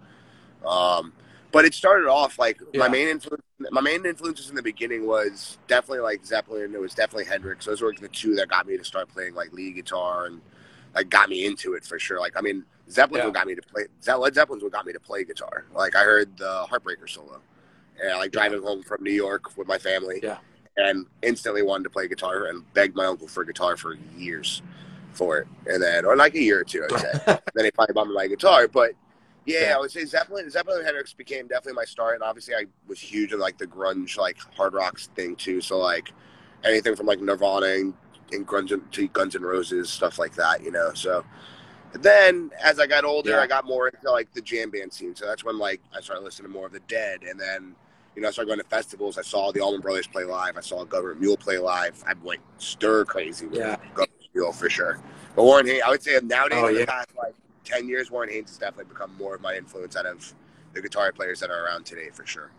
[0.65, 1.13] Um,
[1.51, 2.79] but it started off like Yeah.
[2.79, 3.43] my main influence.
[3.71, 6.73] My main influences in the beginning was definitely like Zeppelin.
[6.73, 7.65] It was definitely Hendrix.
[7.65, 10.41] Those were the two that got me to start playing like lead guitar and
[10.95, 12.19] like got me into it for sure.
[12.19, 13.25] Like I mean, Zeppelin's Yeah.
[13.25, 13.83] what got me to play.
[14.17, 15.65] Led Zeppelin's what got me to play guitar.
[15.73, 17.41] Like I heard the Heartbreaker solo,
[18.01, 20.37] and like driving home from New York with my family, Yeah.
[20.77, 24.61] and instantly wanted to play guitar and begged my uncle for a guitar for years
[25.13, 27.11] for it, and then or like a year or two, I'd say.
[27.55, 28.91] then he finally bought me my guitar, but.
[29.53, 29.75] Yeah.
[29.75, 30.49] I would say Zeppelin.
[30.49, 33.67] Zeppelin and Hendrix became definitely my start, and obviously I was huge in like the
[33.67, 35.61] grunge, like hard rock thing too.
[35.61, 36.11] So like
[36.63, 37.93] anything from like Nirvana and,
[38.31, 40.91] and grunge and- to Guns N' Roses, stuff like that, you know.
[40.93, 41.23] So
[41.93, 43.39] then as I got older, Yeah.
[43.41, 45.15] I got more into like the jam band scene.
[45.15, 47.75] So that's when like I started listening to more of the Dead, and then
[48.15, 49.17] you know I started going to festivals.
[49.17, 50.57] I saw the Allman Brothers play live.
[50.57, 52.03] I saw Government Mule play live.
[52.05, 53.77] I went stir crazy with Yeah.
[53.93, 54.99] Government Mule for sure.
[55.35, 56.85] But Warren Haynes, I would say nowadays Oh, in yeah.
[56.85, 57.33] past like
[57.69, 60.33] ten years, Warren Haynes has definitely become more of my influence out of
[60.73, 62.51] the guitar players that are around today for sure.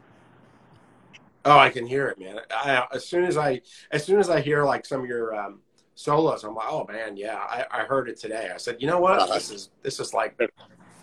[1.45, 2.39] Oh, I can hear it, man.
[2.51, 5.61] I, as soon as I, as soon as I hear like some of your um,
[5.95, 8.51] solos, I'm like, oh man, yeah, I, I heard it today.
[8.55, 9.35] I said, you know what, Uh-huh.
[9.35, 10.39] this is this is like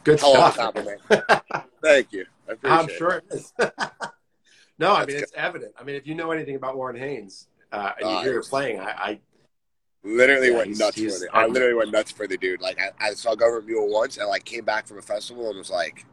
[0.03, 0.57] good a stuff.
[1.83, 2.25] Thank you.
[2.47, 3.23] I appreciate I'm sure it.
[3.31, 3.53] it is.
[4.79, 5.73] no, I mean it's evident.
[5.79, 8.43] I mean, if you know anything about Warren Haynes uh, and you Uh, hear her
[8.43, 9.19] playing, I, I
[10.03, 11.35] Literally Yeah, went he's- nuts he's- for the.
[11.35, 12.61] I literally went nuts for the dude.
[12.61, 15.57] Like I, I saw Government Mule once, and like came back from a festival and
[15.57, 16.05] was like,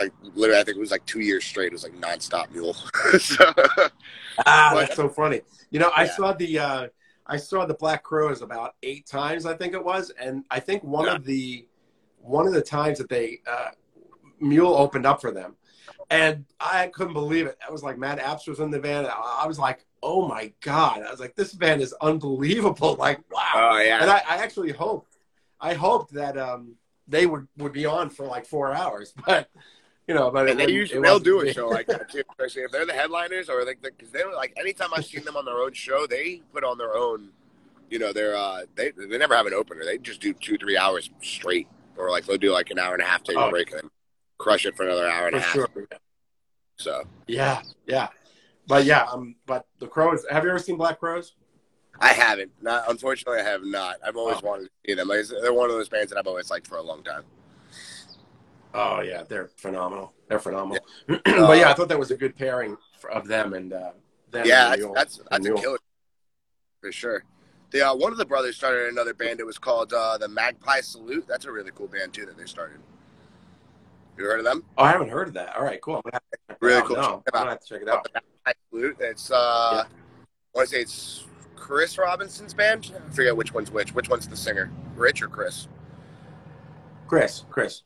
[0.00, 1.66] like literally, I think it was like two years straight.
[1.66, 2.74] It was like nonstop Mule.
[3.18, 3.52] so,
[4.46, 5.42] ah, But- that's so funny.
[5.70, 6.16] You know, I Yeah.
[6.16, 6.88] saw the uh,
[7.26, 10.82] I saw the Black Crowes about eight times, I think it was, and I think
[10.82, 11.14] one Yeah.
[11.16, 11.66] of the
[12.18, 13.70] one of the times that they uh,
[14.40, 15.56] Mule opened up for them,
[16.10, 17.56] and I couldn't believe it.
[17.66, 19.06] I was like, Matt Abts was in the band.
[19.06, 21.02] I I was like, oh my god!
[21.02, 22.96] I was like, this band is unbelievable.
[22.98, 23.70] Like, wow.
[23.72, 25.16] oh yeah, and I, I actually hoped,
[25.60, 26.74] I hoped that um,
[27.08, 29.48] they would, would be on for like four hours, but
[30.08, 32.22] you know, but and it, they usually it they'll do a show like that too,
[32.30, 35.36] especially if they're the headliners or like because they were like anytime I've seen them
[35.36, 37.30] on their own show, they put on their own.
[37.90, 39.84] You know, they're uh they they never have an opener.
[39.84, 43.02] They just do two three hours straight, or like they'll do like an hour and
[43.02, 43.50] a half take a Oh.
[43.50, 43.90] break and then
[44.38, 45.52] crush it for another hour and for a half.
[45.54, 45.88] sure.
[46.78, 48.08] So Yeah, yeah,
[48.66, 50.24] but yeah, um, but the Crowes.
[50.30, 51.34] Have you ever seen Black Crowes?
[52.00, 52.50] I haven't.
[52.60, 53.96] Not unfortunately, I have not.
[54.04, 54.46] I've always Oh.
[54.48, 55.08] wanted to see them.
[55.08, 57.22] Like, they're one of those bands that I've always liked for a long time.
[58.74, 60.14] Oh yeah, they're phenomenal.
[60.28, 60.84] They're phenomenal.
[61.06, 61.22] but
[61.58, 62.76] yeah, I thought that was a good pairing
[63.12, 63.90] of them and uh,
[64.30, 64.46] them.
[64.46, 65.78] yeah, and that's that's, that's a killer
[66.80, 67.24] for sure.
[67.70, 69.40] The uh, one of the brothers started another band.
[69.40, 71.26] It was called uh, the Magpie Salute.
[71.28, 72.78] That's a really cool band too that they started.
[74.18, 74.64] You heard of them?
[74.76, 75.56] Oh, I haven't heard of that.
[75.56, 75.96] All right, cool.
[75.96, 76.86] I'm gonna have to check it Really out.
[76.86, 76.96] cool.
[76.96, 78.04] No, I'm gonna have to check it out.
[78.04, 78.10] The
[78.44, 78.96] Magpie Salute.
[79.00, 79.86] It's uh, I
[80.54, 81.24] want to say it's
[81.56, 82.92] Chris Robinson's band.
[82.94, 83.94] I forget which one's which.
[83.94, 84.70] Which one's the singer?
[84.96, 85.68] Rich or Chris?
[87.06, 87.82] Chris, Chris.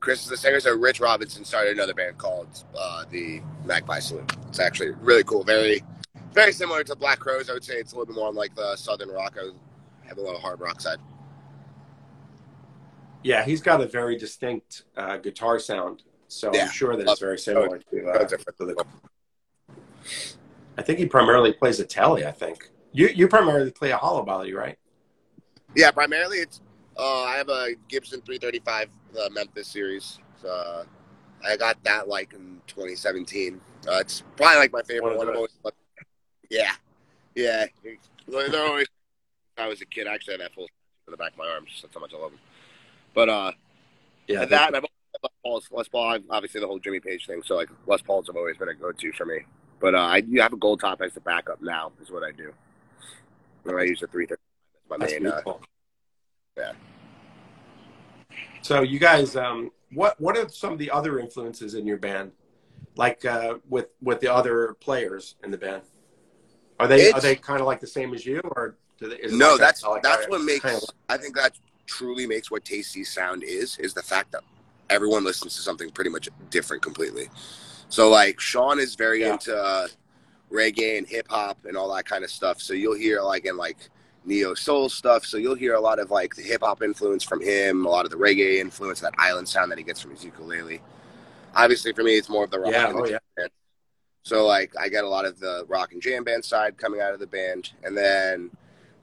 [0.00, 0.60] Chris is the singer.
[0.60, 4.32] So Rich Robinson started another band called uh, the Magpie Salute.
[4.48, 5.44] It's actually really cool.
[5.44, 5.82] Very,
[6.32, 7.50] very similar to Black Crowes.
[7.50, 9.36] I would say it's a little bit more on like the southern rock.
[9.38, 10.98] I have a little hard rock side.
[13.22, 16.02] Yeah, he's got a very distinct uh, guitar sound.
[16.28, 16.64] So Yeah.
[16.66, 18.84] I'm sure that it's very similar to, uh, to the.
[20.78, 22.24] I think he primarily plays a telly.
[22.24, 24.78] I think you you primarily play a hollow body, right?
[25.76, 26.60] Yeah, primarily it's.
[26.96, 30.18] Uh, I have a Gibson 335 uh, Memphis series.
[30.48, 30.84] Uh,
[31.44, 33.60] I got that like in 2017.
[33.88, 35.36] Uh, it's probably like my favorite One one.
[35.36, 35.50] always-
[36.50, 36.72] yeah,
[37.34, 37.66] yeah.
[38.28, 38.86] They're always.
[39.58, 40.06] I was a kid.
[40.06, 40.64] I actually had that full
[41.06, 41.70] in the back of my arms.
[41.82, 42.40] That's how much I love them.
[43.14, 43.52] But uh,
[44.26, 45.68] Yeah, that and I've always had Les Paul's.
[45.72, 47.42] Les Paul, obviously the whole Jimmy Page thing.
[47.44, 49.40] So like Les Pauls have always been a go-to for me.
[49.80, 51.92] But uh, I you have a gold top as the backup now.
[52.02, 52.52] Is what I do.
[53.64, 54.38] And I use a 335.
[55.00, 55.54] That's my That's main.
[55.54, 55.58] Uh,
[56.56, 56.72] yeah.
[58.62, 62.32] So you guys, um, what what are some of the other influences in your band,
[62.96, 65.82] like uh, with with the other players in the band?
[66.78, 69.16] Are they It's- are they kind of like the same as you, or do they,
[69.16, 70.60] is no, like a- that's like that's a- what makes.
[70.60, 71.52] kind of- I think that
[71.90, 74.42] truly makes what Tasty Sound is is the fact that
[74.88, 77.28] everyone listens to something pretty much different completely.
[77.88, 79.32] So like Sean is very Yeah.
[79.32, 79.88] into uh,
[80.52, 82.60] reggae and hip hop and all that kind of stuff.
[82.60, 83.76] So you'll hear like in like
[84.24, 85.24] neo soul stuff.
[85.24, 88.04] So you'll hear a lot of like the hip hop influence from him, a lot
[88.04, 90.80] of the reggae influence, that island sound that he gets from his ukulele.
[91.54, 92.72] Obviously, for me, it's more of the rock.
[92.72, 93.18] Yeah, and the oh, yeah.
[93.36, 93.48] jam.
[94.22, 97.12] So like I get a lot of the rock and jam band side coming out
[97.12, 98.50] of the band, and then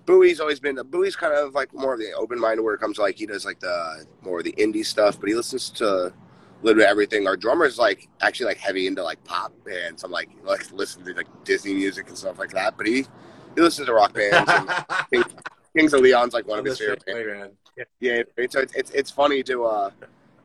[0.07, 2.95] Bowie's always been Bowie's kind of like more of the open minded where it comes
[2.95, 6.13] to like he does like the more of the indie stuff, but he listens to
[6.63, 7.27] literally everything.
[7.27, 10.05] Our drummer's like actually like heavy into like pop bands.
[10.05, 13.05] I'm like like listen to like Disney music and stuff like that, but he
[13.55, 14.49] he listens to rock bands.
[15.11, 15.25] And
[15.77, 17.55] Kings of Leon's like one of his favorite bands.
[17.77, 17.83] Yeah.
[17.99, 19.91] Yeah, it's it's it's, funny to uh,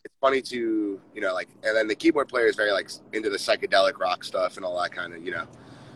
[0.04, 3.30] it's funny to you know like, and then the keyboard player is very like into
[3.30, 5.46] the psychedelic rock stuff and all that kind of you know.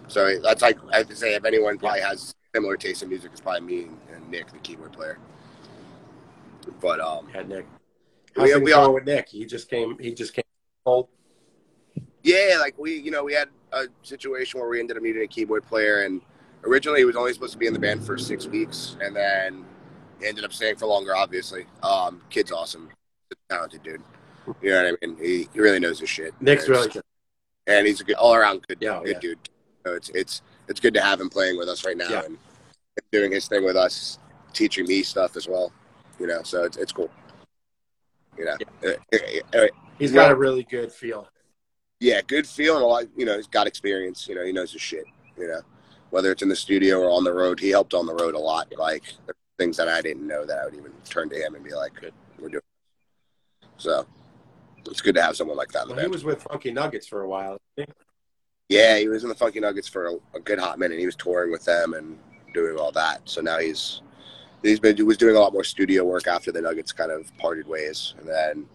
[0.07, 3.31] So that's like I have to say, if anyone probably has similar taste in music,
[3.33, 5.19] it's probably me and, and Nick, the keyboard player.
[6.81, 7.67] But um, Yeah, Nick.
[8.37, 9.29] We- How's things we all- going with Nick?
[9.29, 9.99] He just came.
[9.99, 10.45] He just came
[10.85, 11.09] cold.
[12.23, 15.27] yeah, like we you know we had a situation where we ended up needing a
[15.27, 16.21] keyboard player, and
[16.65, 19.65] originally he was only supposed to be in the band for six weeks, and then
[20.21, 21.15] he ended up staying for longer.
[21.17, 22.89] Obviously, um, kid's awesome,
[23.51, 24.03] talented dude.
[24.63, 25.17] You know what I mean?
[25.19, 26.33] He, he really knows his shit.
[26.41, 27.03] Nick's And really good.
[27.67, 29.19] and he's a good all around good, Yeah, good yeah.
[29.21, 29.39] dude.
[29.87, 32.25] So it's it's it's good to have him playing with us right now Yeah.
[32.27, 32.37] and
[33.13, 34.19] doing his thing with us,
[34.53, 35.73] teaching me stuff as well.
[36.19, 37.11] You know, so it's it's cool.
[38.39, 39.67] You know, Uh, uh, uh,
[39.99, 41.27] He's Well- got a really good feel.
[42.01, 43.05] yeah, good feel and a lot.
[43.17, 44.29] You know, he's got experience.
[44.29, 45.05] You know, he knows his shit.
[45.39, 45.63] You know,
[46.11, 48.39] whether it's in the studio or on the road, he helped on the road a
[48.39, 48.73] lot.
[48.77, 49.05] Like
[49.59, 51.95] things that I didn't know that I would even turn to him and be like,
[51.99, 52.13] Good.
[52.39, 52.63] "We're doing."
[53.63, 54.07] this." So
[54.87, 57.07] it's good to have someone like that in the Well, he was with Funky Nuggets
[57.07, 57.59] for a while.
[58.69, 60.99] Yeah, he was in the Funky Nuggets for a, a good hot minute.
[60.99, 62.19] He was touring with them and
[62.57, 63.21] doing all that.
[63.27, 64.01] So now he's
[64.63, 67.31] he's been he was doing a lot more studio work after the Nuggets kind of
[67.39, 68.67] parted ways, and then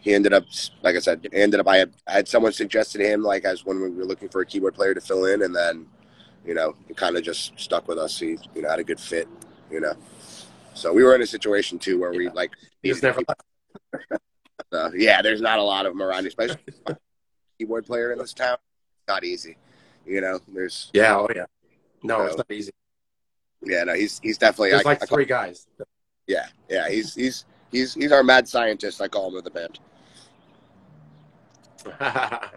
[0.00, 0.44] he ended up,
[0.82, 1.68] like I said, ended up.
[1.68, 4.40] I had, I had someone suggested to him like as when we were looking for
[4.40, 5.86] a keyboard player to fill in, and then
[6.46, 8.18] you know he kind of just stuck with us.
[8.18, 9.28] He you know had a good fit,
[9.70, 9.94] you know.
[10.74, 12.32] So we were in a situation too where we Yeah.
[12.32, 13.42] like He never left.
[14.72, 16.56] uh, yeah, there's not a lot of them around, especially
[17.58, 18.56] keyboard player in this town.
[19.08, 19.56] Not easy,
[20.06, 20.38] you know.
[20.48, 21.46] There's Yeah, oh yeah.
[22.02, 22.24] No, No.
[22.26, 22.70] it's not easy.
[23.62, 25.66] Yeah, no, he's he's definitely There's I- like I three guys.
[26.26, 29.00] yeah, yeah, he's he's he's he's our mad scientist.
[29.00, 29.78] I call him with the band.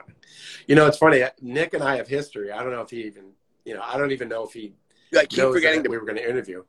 [0.67, 1.23] you know, it's funny.
[1.41, 2.51] Nick and I have history.
[2.51, 3.31] I don't know if he even,
[3.65, 4.73] you know, I don't even know if he
[5.17, 5.89] I keep forgetting that to.
[5.89, 6.63] we were going to interview.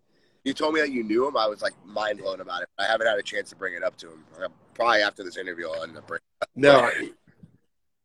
[0.44, 1.36] You told me that you knew him.
[1.36, 2.68] I was like mind blown about it.
[2.78, 4.24] I haven't had a chance to bring it up to him.
[4.74, 6.22] Probably after this interview, I'll end up bringing.
[6.54, 6.90] No,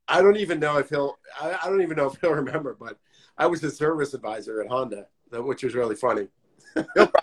[0.07, 1.17] I don't even know if he'll.
[1.39, 2.75] I, I don't even know if he'll remember.
[2.79, 2.97] But
[3.37, 6.27] I was his service advisor at Honda, which was really funny.
[6.75, 7.17] That,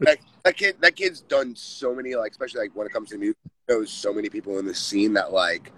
[0.44, 3.38] that kid, that kid's done so many like, especially like when it comes to music,
[3.68, 5.72] knows so many people in the scene that like,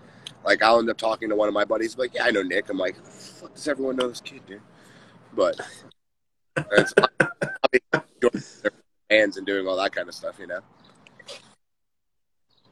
[0.45, 2.69] like I'll end up talking to one of my buddies, like, yeah, I know Nick.
[2.69, 4.61] I'm like, fuck does everyone know this kid, dude?
[5.35, 5.61] But
[6.57, 6.95] It's
[9.11, 10.61] hands and doing all that kind of stuff, you know.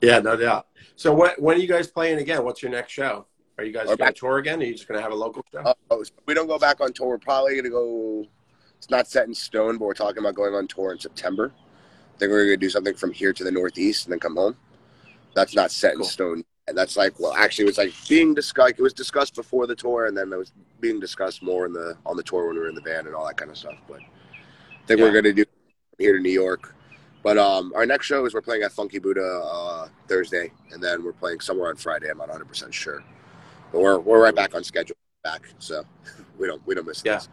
[0.01, 0.67] Yeah, no doubt.
[0.97, 2.45] So, what when are you guys playing again?
[2.45, 3.27] What's your next show?
[3.61, 4.63] Are you guys going to tour again?
[4.63, 5.75] Are you just going to have a local show?
[5.91, 7.09] Oh, so we don't go back on tour.
[7.09, 8.27] We're probably gonna go.
[8.79, 11.53] It's not set in stone, but we're talking about going on tour in September.
[12.15, 14.57] I think we're gonna do something from here to the Northeast and then come home.
[15.35, 16.43] That's not set in stone.
[16.69, 18.77] And that's like, well, actually, it was like being discussed.
[18.79, 21.99] It was discussed before the tour, and then it was being discussed more in the
[22.07, 23.77] on the tour when we were in the band and all that kind of stuff.
[23.87, 25.05] But I think Yeah.
[25.05, 25.45] we're gonna do
[25.99, 26.75] here to New York.
[27.23, 31.05] But um, our next show is we're playing at Funky Buddha uh, Thursday, and then
[31.05, 32.09] we're playing somewhere on Friday.
[32.09, 33.05] I'm not 100 percent sure,
[33.73, 34.97] but we're we're right back on schedule.
[35.23, 35.85] Back, so
[36.39, 37.15] we don't we don't miss Yeah.
[37.17, 37.29] this.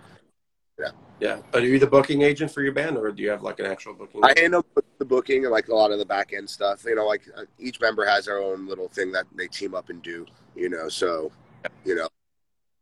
[1.19, 1.39] Yeah.
[1.53, 3.95] Are you the booking agent for your band, or do you have like an actual
[3.95, 4.23] booking?
[4.23, 4.63] I handle
[4.99, 6.83] the booking and like a lot of the back end stuff.
[6.85, 9.89] You know, like uh, each member has their own little thing that they team up
[9.89, 10.27] and do.
[10.55, 11.31] You know, so
[11.85, 12.07] you know,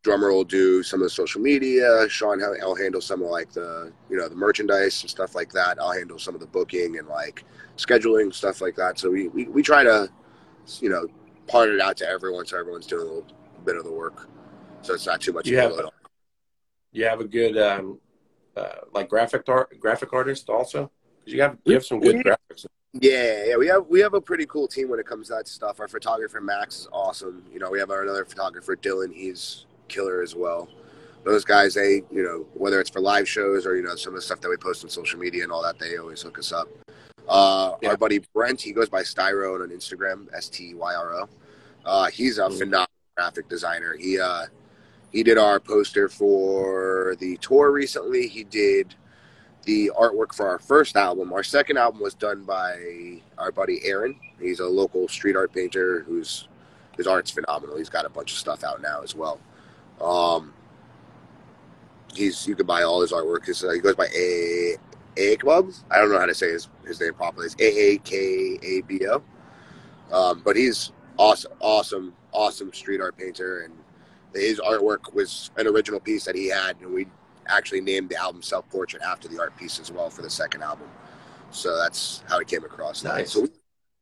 [0.03, 2.09] drummer will do some of the social media.
[2.09, 5.79] Sean, I'll handle some of like the you know the merchandise and stuff like that.
[5.79, 7.45] I'll handle some of the booking and like
[7.77, 8.99] scheduling stuff like that.
[8.99, 10.09] So we we, we try to
[10.81, 11.07] you know
[11.47, 13.25] part it out to everyone so everyone's doing a little
[13.65, 14.27] bit of the work.
[14.81, 15.47] So it's not too much.
[15.47, 15.89] You of have-
[16.91, 17.99] you have a good um,
[18.55, 20.83] uh, like graphic art graphic artist also.
[21.25, 22.65] 'Cause You have you have some good graphics.
[22.93, 25.47] Yeah, yeah, we have we have a pretty cool team when it comes to that
[25.49, 25.79] stuff.
[25.81, 27.43] Our photographer Max is awesome.
[27.51, 29.13] You know, we have our another photographer Dylan.
[29.13, 30.69] He's killer as well.
[31.25, 34.17] Those guys, they you know whether it's for live shows or you know some of
[34.17, 36.51] the stuff that we post on social media and all that, they always hook us
[36.53, 36.69] up.
[37.27, 37.89] Uh, Yeah.
[37.89, 41.29] Our buddy Brent, he goes by Styro on Instagram, S T Y R O.
[41.83, 42.57] Uh, he's a Mhm.
[42.59, 43.95] phenomenal graphic designer.
[43.97, 44.47] He uh,
[45.13, 48.27] he did our poster for the tour recently.
[48.27, 48.93] He did
[49.63, 51.31] the artwork for our first album.
[51.31, 54.19] Our second album was done by our buddy Aaron.
[54.39, 56.49] He's a local street art painter whose
[56.97, 57.77] his art's phenomenal.
[57.77, 59.39] He's got a bunch of stuff out now as well.
[60.01, 60.53] Um,
[62.13, 63.45] he's you can buy all his artwork.
[63.45, 64.75] His, uh, he goes by A
[65.15, 65.73] Akbub.
[65.89, 67.45] I don't know how to say his his name properly.
[67.45, 69.23] It's A A K A B O.
[70.11, 73.73] Um, but he's awesome, awesome, awesome street art painter, and
[74.33, 77.07] his artwork was an original piece that he had, and we
[77.47, 80.61] actually named the album Self Portrait after the art piece as well for the second
[80.63, 80.87] album.
[81.51, 83.01] So that's how it came across.
[83.01, 83.15] that.
[83.15, 83.31] Nice.
[83.31, 83.49] So we,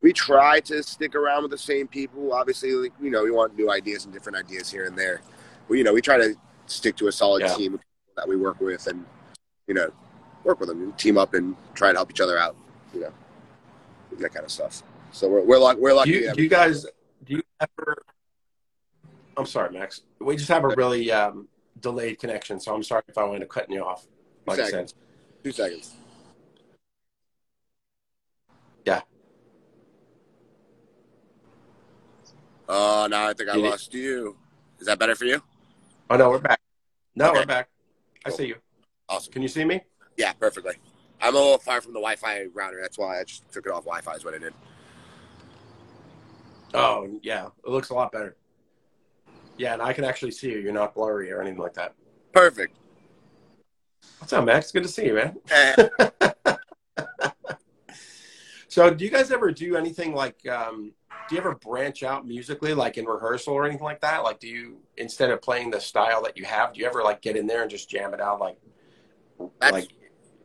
[0.02, 2.34] we try to stick around with the same people.
[2.34, 5.22] Obviously, like, you know, we want new ideas and different ideas here and there.
[5.67, 7.54] But, you know, we try to stick to a solid Yeah.
[7.56, 7.80] team
[8.17, 9.06] that we work with and,
[9.67, 9.89] you know,
[10.43, 12.56] work with them and team up and try to help each other out,
[12.93, 13.13] you know,
[14.19, 14.84] that kind of stuff.
[15.12, 16.12] So we're, we're, luck, we're Do lucky.
[16.12, 16.86] you, do you guys
[17.24, 18.04] do you ever?
[19.38, 20.02] I'm sorry, Max.
[20.19, 21.48] We just have a really um,
[21.80, 24.06] delayed connection, so I'm sorry if I went to cutting you off.
[24.46, 24.96] Like said, Seconds.
[25.43, 25.96] Two seconds.
[28.86, 29.02] Yeah.
[32.69, 34.38] Oh, now I think I You lost you.
[34.80, 35.41] Is that better for you?
[36.10, 36.60] oh no, we're back.
[37.15, 37.39] No, Okay.
[37.39, 37.69] we're back.
[38.26, 38.56] I see you.
[39.10, 39.32] Awesome.
[39.34, 39.82] Can you see me?
[40.17, 40.76] Yeah, perfectly.
[41.22, 42.80] I'm a little far from the Wi-Fi router.
[42.82, 44.13] That's why I just took it off Wi-Fi.
[44.13, 44.54] Is what I did.
[46.74, 48.36] Oh yeah, it looks a lot better.
[49.58, 50.60] Yeah, and I can actually see you.
[50.60, 51.94] You're not blurry or anything like that.
[52.32, 52.76] Perfect.
[54.20, 54.72] What's up, Max?
[54.72, 55.38] Good to see you, man.
[55.52, 55.88] Eh,
[58.68, 60.48] So, do you guys ever do anything like?
[60.48, 60.94] Um,
[61.30, 64.24] do you ever branch out musically, like in rehearsal or anything like that?
[64.24, 67.22] Like, do you instead of playing the style that you have, do you ever like
[67.22, 68.58] get in there and just jam it out, like
[69.60, 69.89] That's- like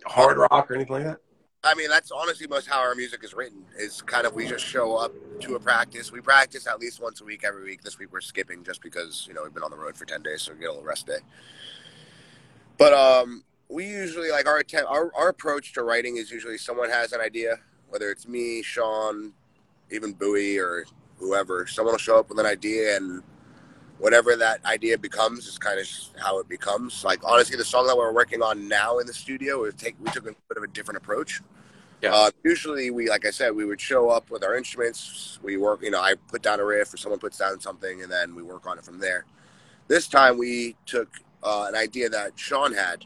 [0.05, 1.21] hard rock or anything like that?
[1.65, 3.65] I mean, that's honestly most how our music is written.
[3.77, 6.13] Is kind of we just show up to a practice.
[6.13, 7.83] We practice at least once a week, every week.
[7.83, 10.23] This week we're skipping just because you know we've been on the road for ten
[10.23, 11.19] days, so we get a little rest day.
[12.79, 16.91] But um, we usually like our attempt, our our approach to writing is usually someone
[16.91, 17.57] has an idea,
[17.89, 19.33] whether it's me, Sean,
[19.91, 20.85] even Bowie or
[21.17, 21.67] whoever.
[21.67, 23.21] Someone will show up with an idea, and
[23.99, 25.87] whatever that idea becomes is kind of
[26.21, 27.05] how it becomes.
[27.05, 30.11] Like honestly, the song that we're working on now in the studio, we take we
[30.11, 31.43] took a bit of a different approach.
[32.01, 32.15] Yeah.
[32.15, 35.39] Uh, usually, we like I said, we would show up with our instruments.
[35.43, 38.11] We work, you know, I put down a riff, or someone puts down something, and
[38.11, 39.25] then we work on it from there.
[39.89, 41.09] This time, we took
[41.43, 43.05] uh, an idea that Sean had,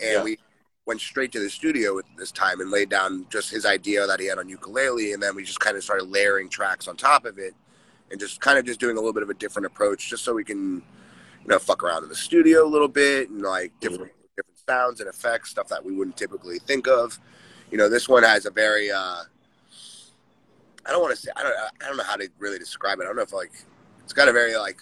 [0.00, 0.22] and Yeah.
[0.22, 0.38] we
[0.86, 4.18] went straight to the studio with this time and laid down just his idea that
[4.18, 7.24] he had on ukulele, and then we just kind of started layering tracks on top
[7.24, 7.54] of it,
[8.12, 10.34] and just kind of just doing a little bit of a different approach, just so
[10.34, 14.12] we can, you know, fuck around in the studio a little bit and like different
[14.36, 17.18] different sounds and effects, stuff that we wouldn't typically think of.
[17.70, 19.22] You know, this one has a very uh
[20.84, 23.04] I don't want to say I don't I don't know how to really describe it.
[23.04, 23.52] I don't know if like
[24.04, 24.80] it's got a very like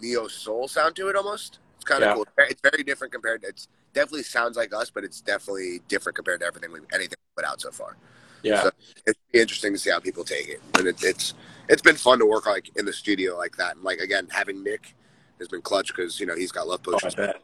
[0.00, 1.60] neo soul sound to it almost.
[1.76, 2.14] It's kind of Yeah.
[2.14, 2.26] cool.
[2.38, 6.40] It's very different compared to it's definitely sounds like us, but it's definitely different compared
[6.40, 7.96] to everything we anything we put out so far.
[8.44, 8.70] Yeah, So-
[9.06, 10.60] It'd interesting to see how people take it.
[10.78, 11.34] And it, it's
[11.68, 13.74] it's been fun to work like in the studio like that.
[13.76, 14.94] And like again, having Nick
[15.38, 17.14] has been clutch because you know he's got love oh, potions.
[17.14, 17.40] bet.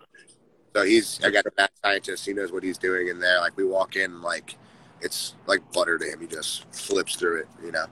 [0.75, 2.25] So he's again a mad scientist.
[2.25, 3.41] He knows what he's doing in there.
[3.41, 4.57] Like we walk in, like
[5.01, 6.21] it's like butter to him.
[6.21, 7.87] He just flips through it, you know.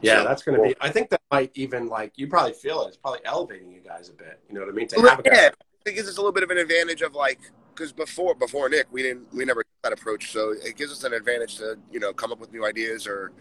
[0.00, 0.74] Yeah, So- that's going to be.
[0.80, 2.88] I think that might even like you probably feel it.
[2.88, 4.40] It's probably elevating you guys a bit.
[4.48, 4.88] You know what I mean?
[4.88, 5.30] To have a guy.
[5.32, 5.50] yeah,
[5.86, 7.38] it gives us a little bit of an advantage of like
[7.74, 10.30] because before before Nick, we didn't we never that approach.
[10.30, 13.32] So it gives us an advantage to you know come up with new ideas or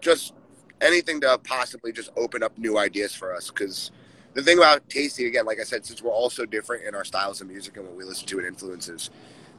[0.00, 0.34] just
[0.80, 3.50] anything to possibly just open up new ideas for us.
[3.50, 3.90] Because
[4.34, 7.04] the thing about Tasty, again, like I said, since we're all so different in our
[7.04, 9.10] styles of music and what we listen to and influences,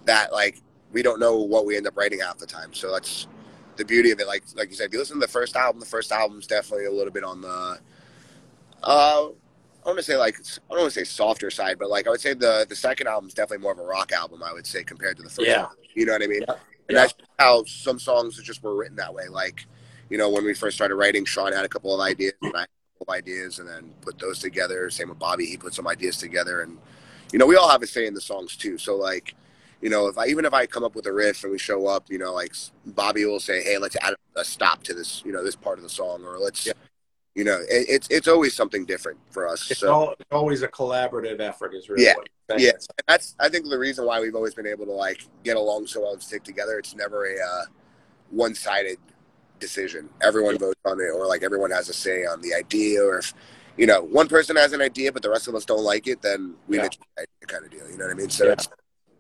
[0.05, 0.61] that like
[0.91, 2.73] we don't know what we end up writing half the time.
[2.73, 3.27] So that's
[3.77, 4.27] the beauty of it.
[4.27, 6.85] Like like you said, if you listen to the first album, the first album's definitely
[6.85, 7.79] a little bit on the
[8.83, 9.29] uh
[9.83, 12.09] I want to say like I don't want to say softer side, but like I
[12.09, 14.43] would say the the second album is definitely more of a rock album.
[14.43, 15.47] I would say compared to the first.
[15.47, 15.61] Yeah.
[15.61, 16.43] Album, you know what I mean?
[16.47, 16.55] Yeah.
[16.89, 19.27] And that's how some songs just were written that way.
[19.29, 19.65] Like
[20.09, 22.61] you know when we first started writing, Sean had a couple of ideas, and I
[22.61, 24.89] had a couple of ideas, and then put those together.
[24.89, 26.77] Same with Bobby, he put some ideas together, and
[27.31, 28.77] you know we all have a say in the songs too.
[28.77, 29.35] So like.
[29.81, 31.87] You know, if I even if I come up with a riff and we show
[31.87, 32.53] up, you know, like
[32.85, 35.83] Bobby will say, "Hey, let's add a stop to this, you know, this part of
[35.83, 36.73] the song," or let's, Yeah.
[37.39, 39.71] You know, it, it's it's always something different for us.
[39.71, 41.73] It's, so all, it's always a collaborative effort.
[41.73, 42.15] Is really Yeah.
[42.57, 42.71] Yeah.
[42.71, 45.87] And that's I think the reason why we've always been able to like get along
[45.87, 46.77] so well and stick together.
[46.77, 47.63] It's never a uh,
[48.29, 48.97] one sided
[49.57, 50.09] decision.
[50.21, 53.33] Everyone votes on it, or like everyone has a say on the idea, or if
[53.77, 56.21] you know one person has an idea but the rest of us don't like it,
[56.21, 56.89] then we Yeah.
[57.15, 57.89] the kind of deal.
[57.89, 58.29] You know what I mean?
[58.29, 58.51] So Yeah.
[58.51, 58.67] it's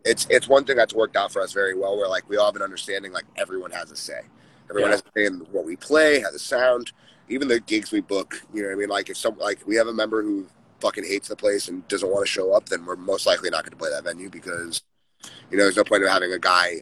[0.03, 1.95] it's it's one thing that's worked out for us very well.
[1.95, 4.23] Where like we all have an understanding, like everyone has a say.
[4.69, 6.91] Everyone has a say in what we play, how the sound,
[7.29, 8.41] even the gigs we book.
[8.53, 8.89] You know what I mean?
[8.89, 10.47] Like if some like we have a member who
[10.81, 13.63] fucking hates the place and doesn't want to show up, then we're most likely not
[13.63, 14.81] going to play that venue because
[15.51, 16.81] you know there's no point of having a guy,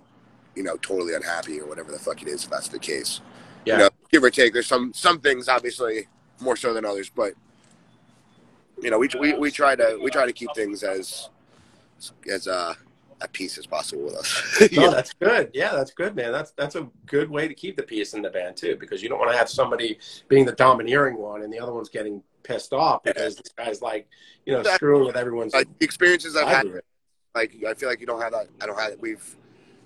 [0.55, 3.21] you know, totally unhappy or whatever the fuck it is if that's the case.
[3.65, 3.73] Yeah.
[3.73, 4.53] You know, give or take.
[4.53, 6.07] There's some some things obviously
[6.39, 7.33] more so than others, but
[8.81, 11.29] you know, we we, we try to we try to keep things as
[12.29, 12.75] as uh
[13.21, 14.69] at peace as possible with us.
[14.73, 15.51] No, that's good.
[15.53, 16.31] Yeah, that's good, man.
[16.31, 19.09] That's that's a good way to keep the peace in the band too, because you
[19.09, 22.73] don't want to have somebody being the domineering one and the other one's getting pissed
[22.73, 24.07] off because this guy's like,
[24.45, 24.77] you know, Exactly.
[24.77, 26.67] screwing with everyone's like the experiences I've had
[27.35, 28.47] like I feel like you don't have that.
[28.61, 28.99] I don't have it.
[28.99, 29.23] We've,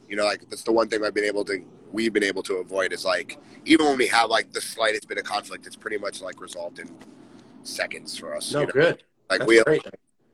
[0.07, 1.63] you know, like that's the one thing I've been able to.
[1.91, 5.17] We've been able to avoid is like even when we have like the slightest bit
[5.17, 6.89] of conflict, it's pretty much like resolved in
[7.63, 8.53] seconds for us.
[8.53, 8.71] No, you know?
[8.71, 9.03] good.
[9.29, 9.85] Like That's we great.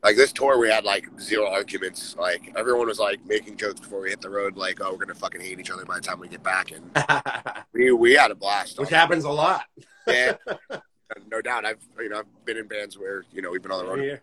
[0.03, 2.15] Like this tour, we had like zero arguments.
[2.17, 5.15] Like everyone was like making jokes before we hit the road, like oh we're gonna
[5.15, 8.35] fucking hate each other by the time we get back, and we we had a
[8.35, 8.79] blast.
[8.79, 9.65] Which happens a lot.
[10.05, 10.35] Yeah,
[11.31, 11.65] no doubt.
[11.65, 14.03] I've you know I've been in bands where you know we've been on the road.
[14.03, 14.17] Yeah.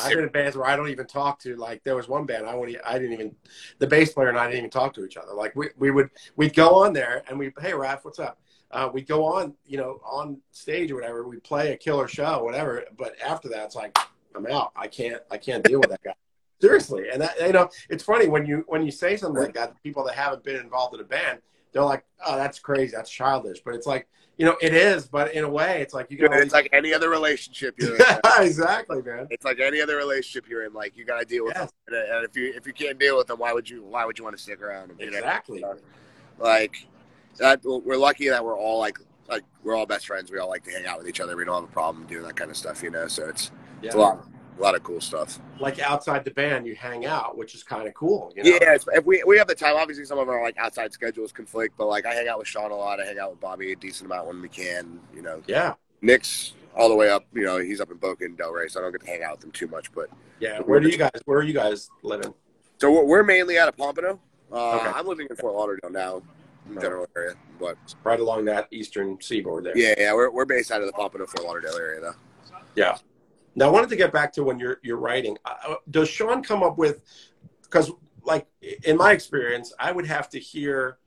[0.00, 1.56] I've been in bands where I don't even talk to.
[1.56, 3.34] Like there was one band I would I didn't even
[3.78, 5.34] the bass player and I didn't even talk to each other.
[5.34, 8.40] Like we, we would we'd go on there and we hey Raph what's up?
[8.70, 11.26] Uh, we'd go on you know on stage or whatever.
[11.26, 12.84] We'd play a killer show whatever.
[12.96, 13.98] But after that it's like
[14.34, 14.72] I'm out.
[14.76, 16.14] I can't I can't deal with that guy.
[16.60, 19.74] Seriously, and that, you know it's funny when you when you say something like that.
[19.82, 21.40] People that haven't been involved in a band,
[21.72, 23.60] they're like, oh that's crazy, that's childish.
[23.64, 24.06] But it's like
[24.38, 25.06] you know it is.
[25.06, 26.32] But in a way, it's like you can.
[26.32, 28.00] It's like any other relationship you're in.
[28.24, 29.26] yeah, exactly, man.
[29.30, 30.72] It's like any other relationship you're in.
[30.72, 31.72] Like you got to deal with Yes.
[31.86, 34.16] them, and, if you if you can't deal with them, why would you why would
[34.18, 34.92] you want to stick around?
[34.98, 35.18] You know?
[35.18, 35.64] Exactly.
[36.38, 36.86] Like
[37.38, 37.60] that.
[37.64, 40.30] We're lucky that we're all like like we're all best friends.
[40.30, 41.36] We all like to hang out with each other.
[41.36, 43.06] We don't have a problem doing that kind of stuff, you know.
[43.08, 43.50] So it's
[43.86, 44.26] it's a lot
[44.56, 45.40] a lot of cool stuff.
[45.58, 48.32] like outside the band, you hang out, which is kind of cool.
[48.36, 48.50] You know?
[48.50, 49.74] Yeah, it's, if we we have the time.
[49.76, 52.70] Obviously, some of our like outside schedules conflict, but like I hang out with Sean
[52.70, 53.00] a lot.
[53.00, 55.00] I hang out with Bobby a decent amount when we can.
[55.14, 57.24] You know, yeah, Nick's all the way up.
[57.32, 59.36] You know, he's up in Boca and Delray, so I don't get to hang out
[59.36, 59.92] with him too much.
[59.92, 60.08] But
[60.38, 60.60] yeah.
[60.60, 61.20] Where do you guys?
[61.24, 62.32] Where are you guys living?
[62.78, 64.20] So we're, we're mainly out of Pompano.
[64.52, 64.86] Uh, Okay.
[64.94, 66.22] I'm living in Fort Lauderdale now,
[66.68, 67.34] in the general area.
[67.58, 69.76] But Right along that eastern seaboard there.
[69.76, 72.14] yeah, yeah, we're, we're based out of the Pompano, Fort Lauderdale area though.
[72.76, 72.98] Yeah.
[73.54, 75.36] Now I wanted to get back to when you're you're writing.
[75.44, 77.00] Uh, does Sean come up with?
[77.62, 77.90] Because
[78.24, 78.46] like
[78.84, 80.98] in my experience, I would have to hear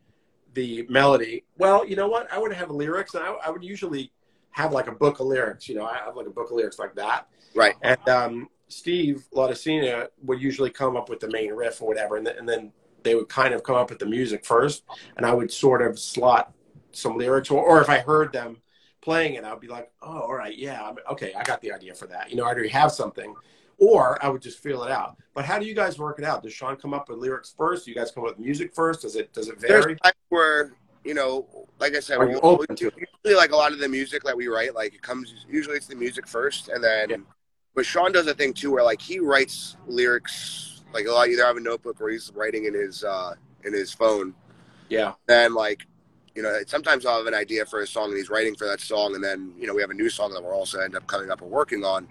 [0.53, 1.45] the melody.
[1.57, 2.31] Well, you know what?
[2.31, 4.11] I would have lyrics, and I, I would usually
[4.51, 5.67] have like a book of lyrics.
[5.69, 7.27] You know, I have like a book of lyrics like that.
[7.55, 7.75] Right.
[7.81, 12.25] And um, Steve Laudicina would usually come up with the main riff or whatever, and,
[12.25, 12.71] th- and then
[13.03, 14.83] they would kind of come up with the music first,
[15.15, 16.53] and I would sort of slot
[16.91, 18.57] some lyrics, or, or if I heard them
[19.07, 21.93] playing it, I'd be like, oh, all right, yeah, I'm- okay, I got the idea
[21.95, 22.29] for that.
[22.29, 23.33] You know, I already have something,
[23.77, 25.15] or I would just feel it out.
[25.33, 26.43] But how do you guys work it out?
[26.43, 27.85] Does Sean come up with lyrics first?
[27.85, 29.03] Do you guys come up with music first?
[29.03, 29.97] Does it does it There's vary?
[30.27, 30.73] where
[31.05, 31.47] you know,
[31.79, 32.83] like I said, Are we're, you open to
[33.23, 35.87] usually like a lot of the music that we write, like it comes usually it's
[35.87, 37.09] the music first, and then.
[37.09, 37.17] Yeah.
[37.75, 41.29] But Sean does a thing too, where like he writes lyrics, like a lot.
[41.29, 44.33] Either have a notebook or he's writing in his uh in his phone,
[44.89, 45.85] Yeah, then like
[46.37, 48.79] you know sometimes i'll have an idea for a song and he's writing for that
[48.79, 51.05] song and then you know we have a new song that we're also end up
[51.07, 52.07] coming up and working on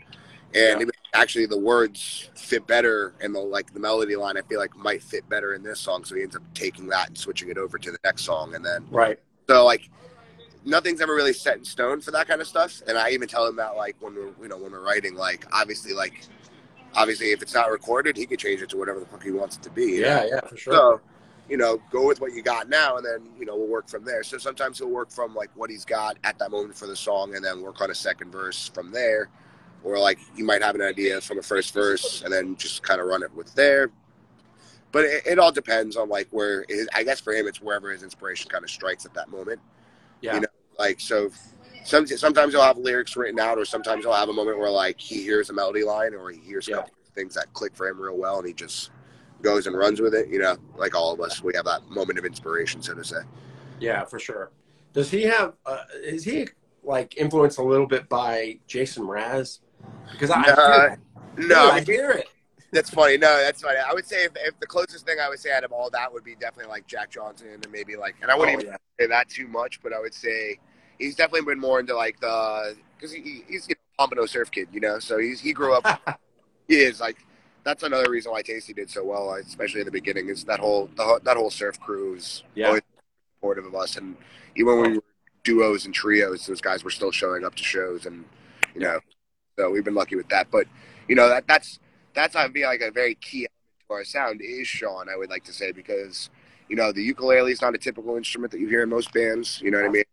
[0.55, 0.87] and Yeah.
[1.15, 5.03] actually the words fit better and the like the melody line I feel like might
[5.03, 6.05] fit better in this song.
[6.05, 8.65] So he ends up taking that and switching it over to the next song, and
[8.65, 9.19] then Right.
[9.49, 9.89] so like
[10.65, 12.83] nothing's ever really set in stone for that kind of stuff.
[12.89, 15.47] And I even tell him that like when we're you know when we're writing, like
[15.53, 16.25] obviously like
[16.95, 19.57] obviously if it's not recorded, he could change it to whatever the fuck he wants
[19.57, 19.85] it to be.
[19.85, 20.09] you know?
[20.09, 20.75] Yeah, yeah, for sure.
[20.75, 21.01] So,
[21.49, 24.05] you know, go with what you got now, and then you know we'll work from
[24.05, 24.23] there.
[24.23, 27.35] So sometimes he'll work from like what he's got at that moment for the song,
[27.37, 29.29] and then work on a second verse from there.
[29.85, 33.01] Or like you might have an idea from a first verse, and then just kind
[33.01, 33.91] of run it with there.
[34.93, 37.91] But it, it all depends on like where his, I guess for him it's wherever
[37.93, 39.61] his inspiration kind of strikes at that moment.
[40.23, 40.35] yeah.
[40.35, 40.47] you know,
[40.79, 41.31] Like so,
[41.85, 44.99] some, sometimes he'll have lyrics written out, or sometimes he'll have a moment where like
[44.99, 46.85] he hears a melody line, or he hears a Yeah.
[47.15, 48.91] things that click for him real well, and he just
[49.43, 50.29] goes and runs with it.
[50.29, 53.21] You know, like all of us, we have that moment of inspiration, so to say.
[53.81, 54.51] Yeah, for sure.
[54.93, 55.55] Does he have?
[55.65, 56.49] Uh, is he
[56.83, 59.61] like influenced a little bit by Jason Mraz?
[60.11, 60.97] Because I, Uh,
[61.37, 62.27] No, I hear it.
[62.73, 63.17] that's funny.
[63.19, 63.79] No, that's funny.
[63.79, 66.13] I would say if, if the closest thing I would say out of all that
[66.13, 68.77] would be definitely like Jack Johnson, and maybe like, and I wouldn't Oh, even yeah.
[68.99, 70.59] say that too much, but I would say
[70.99, 74.69] he's definitely been more into like the because he, he's you know, Pompano surf kid,
[74.73, 74.99] you know.
[74.99, 75.87] So he's he grew up.
[76.69, 77.19] he is like
[77.67, 80.29] that's another reason why Tasty did so well, especially in the beginning.
[80.29, 82.69] Is that whole the, that whole surf crew is Yeah.
[82.69, 82.83] always
[83.35, 84.17] supportive of us, and
[84.55, 85.05] even when we were
[85.43, 88.25] duos and trios, those guys were still showing up to shows, and
[88.73, 89.01] you know,
[89.59, 90.49] so we've been lucky with that.
[90.49, 90.69] But
[91.09, 91.81] you know that that's
[92.15, 95.09] that's I feel like a very key element to our sound is Sean.
[95.09, 96.31] I would like to say because
[96.69, 99.61] you know the ukulele is not a typical instrument that you hear in most bands.
[99.61, 100.05] You know what I mean?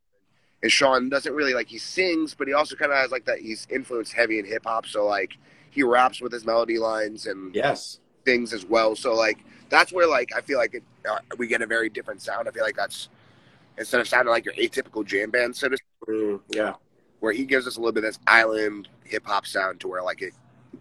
[0.64, 3.39] And Sean doesn't really like he sings, but he also kind of has like that.
[3.41, 5.38] He's influenced heavy in hip hop, so like
[5.74, 8.00] he raps with his melody lines and Yes.
[8.26, 8.96] things as well.
[8.96, 12.22] So like that's where like I feel like it, uh, we get a very different
[12.22, 12.48] sound.
[12.48, 13.10] I feel like that's
[13.78, 16.74] instead of sounding like your atypical jam band, so to Mm, yeah.
[17.22, 20.04] where he gives us a little bit of this island hip hop sound to where
[20.04, 20.34] like it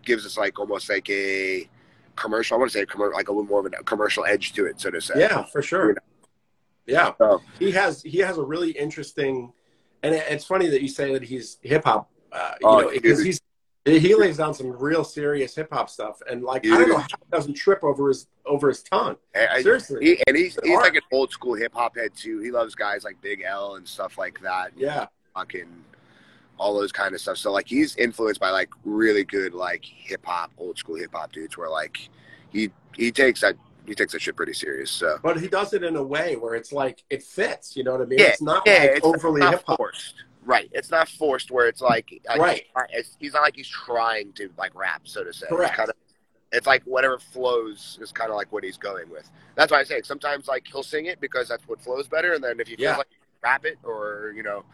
[0.04, 1.68] gives us like almost like a
[2.16, 2.56] commercial.
[2.56, 4.80] I want to say commercial, like a little more of a commercial edge to it,
[4.80, 5.14] so to say.
[5.16, 5.96] Yeah, for sure.
[6.86, 7.12] Yeah.
[7.18, 9.52] So, He has he has a really interesting,
[10.02, 12.10] and it's funny that you say that he's hip hop.
[12.32, 13.40] Uh, you Oh, know, because he's
[13.84, 17.02] he lays down some real serious hip hop stuff, and like I don't know how
[17.02, 19.16] he doesn't trip over his over his tongue.
[19.34, 20.04] I- Seriously.
[20.04, 22.38] he, and he's he's like an old school hip hop head too.
[22.40, 24.72] He loves guys like Big L and stuff like that.
[24.76, 25.06] Yeah.
[25.34, 25.68] fucking
[26.58, 27.38] all those kind of stuff.
[27.38, 31.32] So like he's influenced by like really good like hip hop, old school hip hop
[31.32, 32.08] dudes where like
[32.50, 34.92] he he takes that he takes that shit pretty serious.
[34.92, 37.76] So But he does it in a way where it's like it fits.
[37.76, 38.20] You know what I mean?
[38.20, 39.80] Yeah, it's not yeah, like it's overly hip hop.
[40.44, 40.68] Right.
[40.72, 42.64] It's not forced where it's like, like Right.
[42.90, 45.46] It's, he's not like he's trying to like rap, so to say.
[45.48, 45.70] Correct.
[45.70, 45.96] It's kind of
[46.52, 49.30] it's like whatever flows is kind of like what he's going with.
[49.54, 52.44] That's why I say sometimes like he'll sing it because that's what flows better, and
[52.44, 52.96] then if he feels Yeah.
[52.98, 53.06] like
[53.42, 54.64] rap it or you know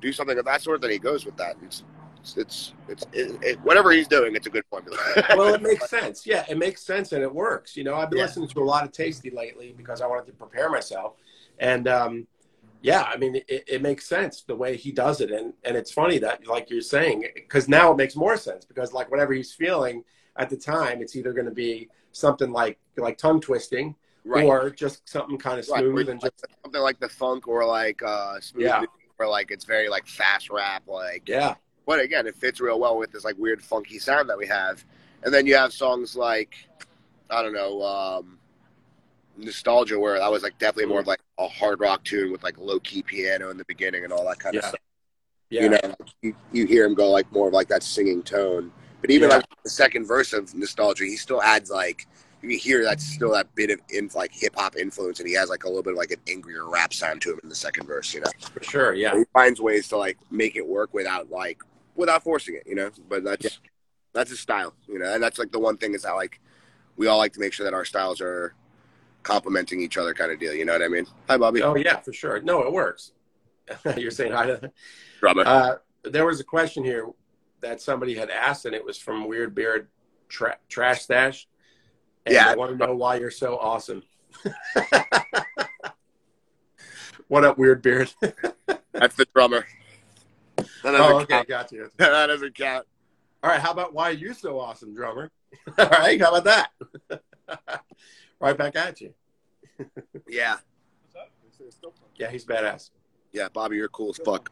[0.00, 1.56] do something of that sort, then he goes with that.
[1.62, 1.84] It's
[2.22, 4.98] it's it's, it's it, it, whatever he's doing, it's a good formula.
[5.36, 6.26] well, it makes sense.
[6.26, 7.76] Yeah, it makes sense and it works.
[7.76, 8.24] You know, I've been Yeah.
[8.26, 11.14] listening to a lot of Tasty lately because I wanted to prepare myself,
[11.58, 12.26] and um,
[12.82, 15.92] yeah, I mean, it, it makes sense the way he does it, and and it's
[15.92, 19.52] funny that like you're saying because now it makes more sense because like whatever he's
[19.52, 20.04] feeling
[20.36, 24.44] at the time, it's either going to be something like like tongue twisting right.
[24.44, 28.02] or just something kind of smooth or and just something like the funk or like
[28.02, 28.84] uh smooth Yeah.
[29.18, 31.54] or like it's very like fast rap like yeah,
[31.86, 34.84] but again, it fits real well with this like weird funky sound that we have.
[35.22, 36.54] And then you have songs like
[37.30, 38.38] I don't know, um,
[39.40, 41.10] nostalgia, where that was like definitely more of mm-hmm.
[41.10, 44.26] like a hard rock tune with like low key piano in the beginning and all
[44.28, 44.60] that kind Yeah.
[44.60, 44.80] of stuff.
[45.50, 48.72] yeah, You know, you, you hear him go like more of like that singing tone.
[49.00, 49.36] But even Yeah.
[49.36, 52.06] like the second verse of nostalgia, he still adds like
[52.42, 55.50] you hear that's still that bit of in like hip hop influence, and he has
[55.50, 57.86] like a little bit of like an angrier rap sound to him in the second
[57.86, 58.14] verse.
[58.14, 58.30] You know.
[58.52, 58.94] for sure.
[58.94, 61.62] Yeah, he finds ways to like make it work without like
[61.96, 62.90] without forcing it, you know.
[63.08, 63.60] But that's
[64.14, 66.40] that's his style, you know, and that's like the one thing is that like
[66.96, 68.54] we all like to make sure that our styles are
[69.22, 70.54] complementing each other, kind of deal.
[70.54, 71.06] You know what I mean?
[71.28, 71.62] Hi, Bobby.
[71.62, 72.40] oh yeah, for sure.
[72.40, 73.12] No, it works.
[73.96, 74.72] you're saying hi to
[75.20, 75.44] Drummer.
[75.46, 77.06] Uh, there was a question here
[77.60, 79.88] that somebody had asked, and it was from Weird Beard
[80.28, 81.46] Tra- Trash Stash.
[82.26, 82.48] And Yeah.
[82.50, 84.02] I want to know why you're so awesome.
[87.28, 88.12] what up, Weird Beard?
[88.92, 89.66] that's the drummer.
[90.56, 91.48] That oh, okay, count.
[91.48, 91.90] got you.
[91.98, 92.86] that doesn't count.
[93.42, 95.30] All right, how about why are you so awesome, drummer?
[95.78, 96.68] All right, how about
[97.08, 97.22] that?
[98.40, 99.14] Right back at you.
[100.28, 100.56] Yeah,
[102.16, 102.90] Yeah, he's badass.
[103.32, 104.50] yeah, Bobby, you're cool as fuck.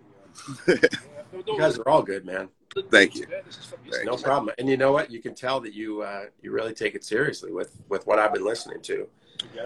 [1.46, 2.48] You guys are all good, man.
[2.90, 3.26] Thank you.
[4.04, 4.54] No problem.
[4.58, 5.10] And you know what?
[5.10, 8.32] You can tell that you uh, you really take it seriously with with what I've
[8.32, 9.06] been listening to.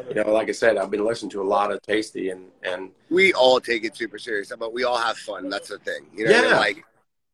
[0.08, 2.90] You know, like I said, I've been listening to a lot of Tasty and and
[3.10, 5.48] We all take it super serious, but we all have fun.
[5.48, 6.32] That's the thing, you know.
[6.32, 6.50] what I mean?
[6.50, 6.58] Yeah.
[6.58, 6.84] Like,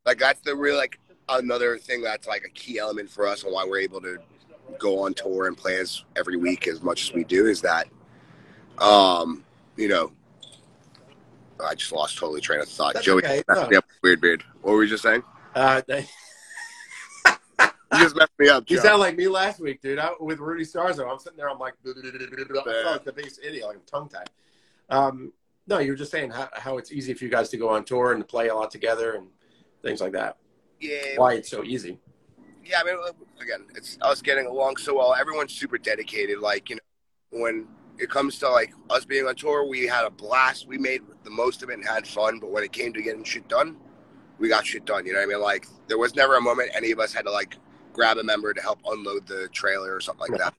[0.04, 0.98] like that's the real like.
[1.30, 4.18] another thing that's like a key element for us and why we're able to
[4.78, 7.88] go on tour and play as every week as much as we do is that,
[8.78, 9.44] um,
[9.76, 10.12] you know,
[11.64, 12.94] I just lost totally train of thought.
[12.94, 13.42] That's Joey, okay.
[13.48, 13.62] No.
[13.62, 14.44] up, weird beard.
[14.62, 15.22] What were we just saying?
[15.54, 15.82] Uh,
[17.92, 18.70] You just messed me up.
[18.70, 19.98] you sound like me last week, dude.
[19.98, 21.48] I, with Rudy Starzo, I'm sitting there.
[21.48, 24.28] I'm like, I felt like the biggest idiot, like I'm tongue tied.
[24.90, 25.32] Um,
[25.66, 27.84] no, you were just saying how, how it's easy for you guys to go on
[27.84, 29.28] tour and to play a lot together and
[29.82, 30.36] things like that.
[30.80, 31.98] yeah, Why it's so easy.
[32.68, 35.14] Yeah, I mean, uh, again, it's us getting along so well.
[35.14, 36.40] Everyone's super dedicated.
[36.40, 37.66] Like, you know, when
[37.98, 40.68] it comes to like us being on tour, we had a blast.
[40.68, 42.38] We made the most of it and had fun.
[42.38, 43.76] But when it came to getting shit done,
[44.38, 45.06] we got shit done.
[45.06, 45.40] You know what I mean?
[45.40, 47.56] Like, there was never a moment any of us had to like
[47.92, 50.54] grab a member to help unload the trailer or something like that.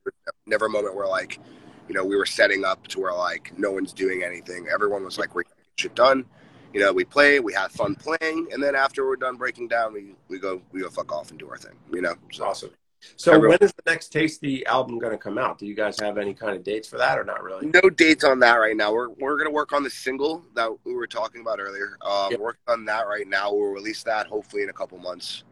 [0.46, 1.40] Never a moment where like,
[1.88, 4.68] you know, we were setting up to where like no one's doing anything.
[4.72, 6.26] Everyone was like, we're getting shit done.
[6.74, 9.92] You know, we play, we have fun playing, and then after we're done breaking down,
[9.94, 11.76] we, we go we go fuck off and do our thing.
[11.92, 12.72] You know, so Awesome.
[13.16, 15.58] So Everyone- when is the next Tasty album going to come out?
[15.58, 17.68] Do you guys have any kind of dates for that or not really?
[17.68, 18.92] no dates on that right now.
[18.94, 21.98] We're we're gonna work on the single that we were talking about earlier.
[22.02, 22.40] Um, Yep.
[22.42, 23.54] Working on that right now.
[23.54, 25.44] We'll release that hopefully in a couple months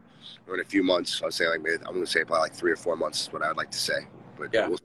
[0.46, 1.20] or in a few months.
[1.24, 3.42] I'll say like maybe, I'm gonna say probably like three or four months is what
[3.42, 4.06] I would like to say.
[4.38, 4.68] But Yeah.
[4.68, 4.78] we'll-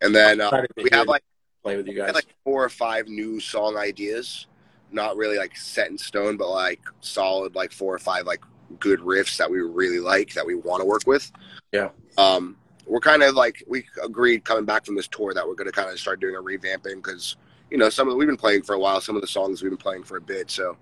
[0.00, 1.22] and then uh, we have like
[1.62, 2.06] play with you guys.
[2.06, 4.46] had like four or five new song ideas.
[4.94, 8.40] Not really like set in stone, but like solid like four or five like
[8.78, 11.30] good riffs that we really like that we want to work with.
[11.72, 11.90] Yeah.
[12.16, 15.66] Um, we're kind of like we agreed coming back from this tour that we're going
[15.66, 17.36] to kind of start doing a revamping because
[17.70, 19.00] you know some of we've been playing for a while.
[19.00, 20.76] Some of the songs we've been playing for a bit, so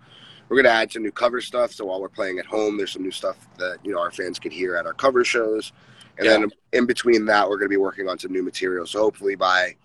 [0.49, 1.73] we're going to add some new cover stuff.
[1.73, 4.39] So while we're playing at home, there's some new stuff that you know our fans
[4.39, 5.73] can hear at our cover shows,
[6.19, 6.33] and Yeah.
[6.39, 8.85] then in between that, we're going to be working on some new material.
[8.87, 9.77] So hopefully by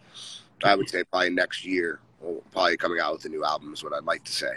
[0.63, 1.99] I would say by next year,
[2.51, 4.53] probably coming out with a new album is what I'd like to say.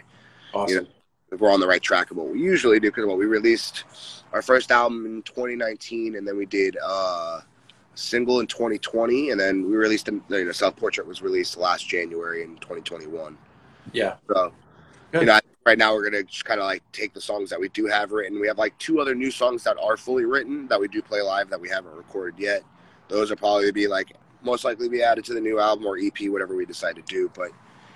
[0.55, 0.89] awesome.
[1.33, 3.85] If we're on the right track of what we usually do, because what we released
[4.33, 7.45] our first album in 2019, and then we did uh, a
[7.95, 11.89] single in 2020, and then we released a, you know Self Portrait was released last
[11.89, 13.39] January in 2021.
[13.93, 14.17] Yeah.
[14.27, 14.53] So
[15.13, 15.21] Good.
[15.21, 17.69] you know, right now we're gonna just kind of like take the songs that we
[17.69, 18.41] do have written.
[18.41, 21.21] We have like two other new songs that are fully written that we do play
[21.21, 22.63] live that we haven't recorded yet.
[23.09, 26.29] Those will probably be like most likely be added to the new album or EP,
[26.31, 27.31] whatever we decide to do.
[27.35, 27.51] But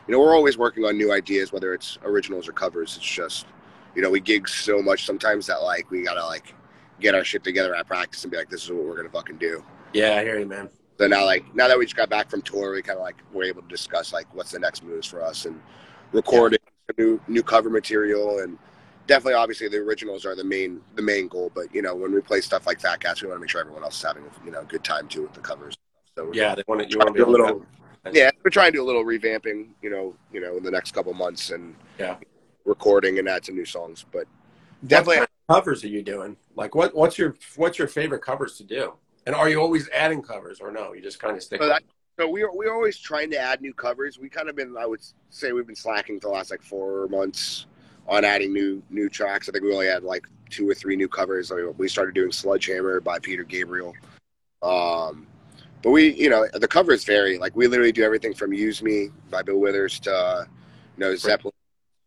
[0.07, 2.97] you know, we're always working on new ideas, whether it's originals or covers.
[2.97, 3.47] It's just
[3.95, 6.55] you know, we gig so much sometimes that like we gotta like
[7.01, 9.38] get our shit together at practice and be like, this is what we're gonna fucking
[9.38, 9.64] do.
[9.92, 10.68] Yeah, I hear you, man.
[10.99, 13.16] So now, like now that we just got back from tour, we kind of like
[13.32, 15.61] were able to discuss like what's the next moves for us and
[16.12, 16.59] recording
[16.99, 18.59] new new cover material and
[19.07, 21.51] definitely, obviously, the originals are the main the main goal.
[21.55, 23.61] But you know, when we play stuff like Fat Cats, we want to make sure
[23.61, 25.76] everyone else is having you know a good time too with the covers.
[26.16, 26.88] So we're Yeah, they want to.
[26.88, 27.60] You want to to be do a little.
[27.60, 27.66] to.
[28.12, 29.68] Yeah, we're trying to do a little revamping.
[29.82, 32.16] You know, you know, in the next couple months and Yeah.
[32.64, 34.04] recording and add some new songs.
[34.10, 34.26] But
[34.80, 36.36] What definitely, kind of covers are you doing?
[36.54, 38.94] Like, what what's your what's your favorite covers to do?
[39.26, 40.92] And are you always adding covers or no?
[40.92, 41.60] You just kind of stick.
[41.60, 41.82] So that-
[42.16, 44.20] So we are we're always trying to add new covers.
[44.20, 45.00] We kind of been I would
[45.30, 47.66] say we've been slacking the last like four months
[48.06, 49.48] on adding new new tracks.
[49.48, 51.50] I think we only had like two or three new covers.
[51.50, 53.94] Like, we started doing Sledgehammer by Peter Gabriel.
[54.62, 55.26] Um,
[55.85, 57.37] but we you know the covers vary.
[57.39, 60.45] Like we literally do everything from "Use Me" by Bill Withers to uh,
[60.97, 61.53] you know Zeppelin,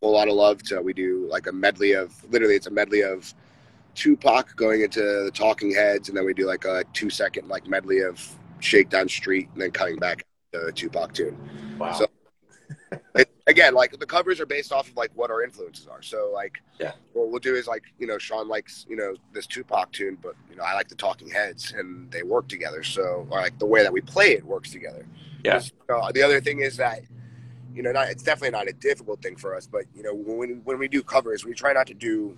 [0.02, 2.72] a whole lot of love to we do like a medley of literally it's a
[2.72, 3.34] medley of
[3.94, 7.68] Tupac going into the Talking Heads, and then we do like a two second like
[7.68, 8.20] medley of
[8.60, 11.38] Shakedown Street, and then coming back to a Tupac tune.
[11.78, 11.94] wow.
[11.94, 12.08] so-
[13.16, 16.02] It, again, like the covers are based off of like what our influences are.
[16.02, 16.94] So like, Yeah.
[17.14, 20.36] what we'll do is like you know Sean likes you know this Tupac tune, but
[20.50, 22.84] you know I like the Talking Heads, and they work together.
[22.84, 25.06] So or, like the way that we play it works together.
[25.44, 25.62] Yeah.
[25.90, 27.02] Uh, the other thing is that
[27.74, 30.62] you know not it's definitely not a difficult thing for us, but you know when
[30.64, 32.38] when we do covers, we try not to do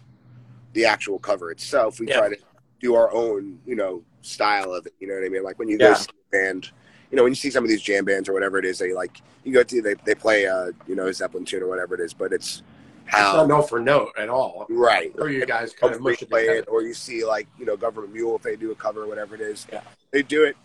[0.74, 2.00] the actual cover itself.
[2.00, 2.18] We Yeah.
[2.20, 2.38] try to
[2.80, 4.94] do our own you know style of it.
[5.00, 5.44] You know what I mean?
[5.44, 5.90] Like when you Yeah.
[5.90, 6.72] go see a band
[7.12, 8.94] you know, when you see some of these jam bands or whatever it is, they
[8.94, 11.96] like you go to they they play uh you know a Zeppelin tune or whatever
[11.96, 12.62] it is, but it's
[13.08, 14.68] it's not note for note at all.
[14.70, 15.12] right.
[15.18, 18.14] Or you guys kind of mush play it, or you see like you know Government
[18.14, 19.66] Mule if they do a cover or whatever it is.
[19.72, 19.82] Yeah.
[20.12, 20.56] they do it.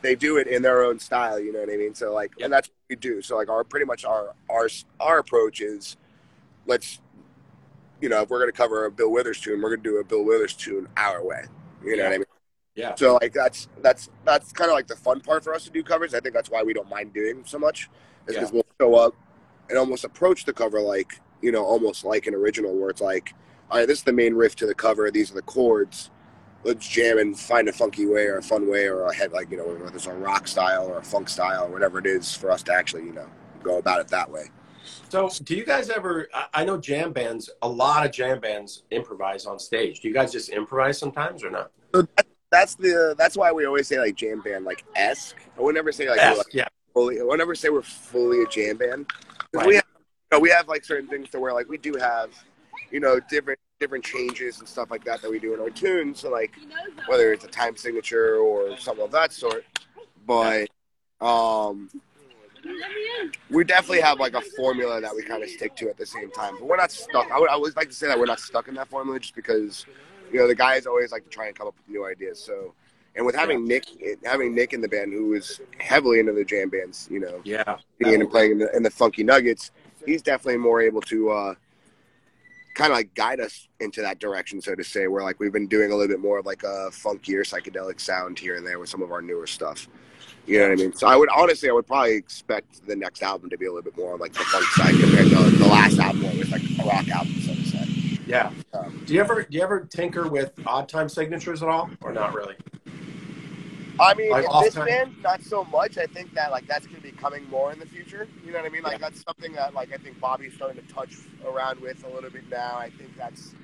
[0.00, 1.38] They do it in their own style.
[1.40, 1.94] You know what I mean?
[1.94, 3.22] So like, and that's what we do.
[3.22, 4.68] So like, our pretty much our our
[5.00, 5.96] our approach is
[6.66, 7.00] let's
[8.00, 10.24] you know if we're gonna cover a Bill Withers tune, we're gonna do a Bill
[10.24, 11.42] Withers tune our way.
[11.84, 12.08] You know Yeah.
[12.10, 12.26] what I mean?
[12.74, 12.94] Yeah.
[12.94, 15.82] So like that's that's that's kind of like the fun part for us to do
[15.82, 16.14] covers.
[16.14, 17.90] I think that's why we don't mind doing so much,
[18.26, 19.14] is because we'll show up
[19.68, 23.34] and almost approach the cover like you know almost like an original, where it's like,
[23.70, 25.10] all right, this is the main riff to the cover.
[25.10, 26.10] These are the chords.
[26.64, 29.50] Let's jam and find a funky way or a fun way or a head like
[29.50, 32.34] you know whether it's a rock style or a funk style or whatever it is
[32.34, 33.28] for us to actually you know
[33.62, 34.44] go about it that way.
[35.10, 36.28] So, do you guys ever?
[36.54, 37.50] I know jam bands.
[37.60, 40.00] A lot of jam bands improvise on stage.
[40.00, 41.70] Do you guys just improvise sometimes or not?
[41.94, 45.36] So that, that's the that's why we always say like jam band like esque.
[45.58, 47.18] I would never say like, we're, like yeah, fully.
[47.18, 49.06] I would never say we're fully a jam band.
[49.52, 49.66] Right.
[49.66, 52.30] We have you know, we have like certain things to where like we do have
[52.90, 56.20] you know different different changes and stuff like that that we do in our tunes.
[56.20, 56.52] So like
[57.06, 59.64] whether it's a time signature or something of that sort.
[60.26, 60.68] But
[61.22, 61.88] um,
[63.50, 66.30] we definitely have like a formula that we kind of stick to at the same
[66.30, 66.56] time.
[66.60, 67.30] But we're not stuck.
[67.30, 69.34] I would I always like to say that we're not stuck in that formula just
[69.34, 69.86] because
[70.32, 72.42] you know the guys always like to try and come up with new ideas.
[72.42, 72.74] So.
[73.14, 73.84] And with having Nick,
[74.24, 77.76] having Nick in the band, who is heavily into the jam bands, you know, yeah.
[77.98, 79.70] being and playing in the, in the Funky Nuggets,
[80.06, 81.54] he's definitely more able to uh,
[82.74, 85.08] kind of like guide us into that direction, so to say.
[85.08, 88.38] Where like we've been doing a little bit more of like a funkier psychedelic sound
[88.38, 89.88] here and there with some of our newer stuff.
[90.46, 90.92] You know what I mean?
[90.94, 93.82] So I would honestly, I would probably expect the next album to be a little
[93.82, 96.50] bit more on like the funk side compared to the last album, where it was
[96.50, 97.41] like a rock album, so to say.
[98.32, 98.50] Yeah.
[99.04, 102.32] Do you ever do you ever tinker with odd time signatures at all, or not
[102.32, 102.54] really?
[104.00, 104.86] I mean, Like this time?
[104.86, 105.98] band, not so much.
[105.98, 108.26] I think that like that's going to be coming more in the future.
[108.44, 108.82] You know what I mean?
[108.82, 108.98] Like Yeah.
[109.10, 111.14] that's something that like I think Bobby's starting to touch
[111.46, 112.78] around with a little bit now.
[112.78, 113.54] I think that's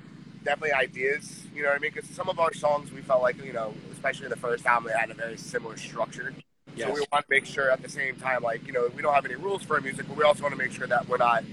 [0.43, 1.45] definitely ideas.
[1.53, 1.91] You know what I mean?
[1.93, 4.97] Because some of our songs we felt like you know, especially the first album, they
[4.99, 6.31] had a very similar structure.
[6.77, 9.15] So we want to make sure at the same time, like you know, we don't
[9.15, 11.17] have any rules for our music, but we also want to make sure that we're
[11.17, 11.43] not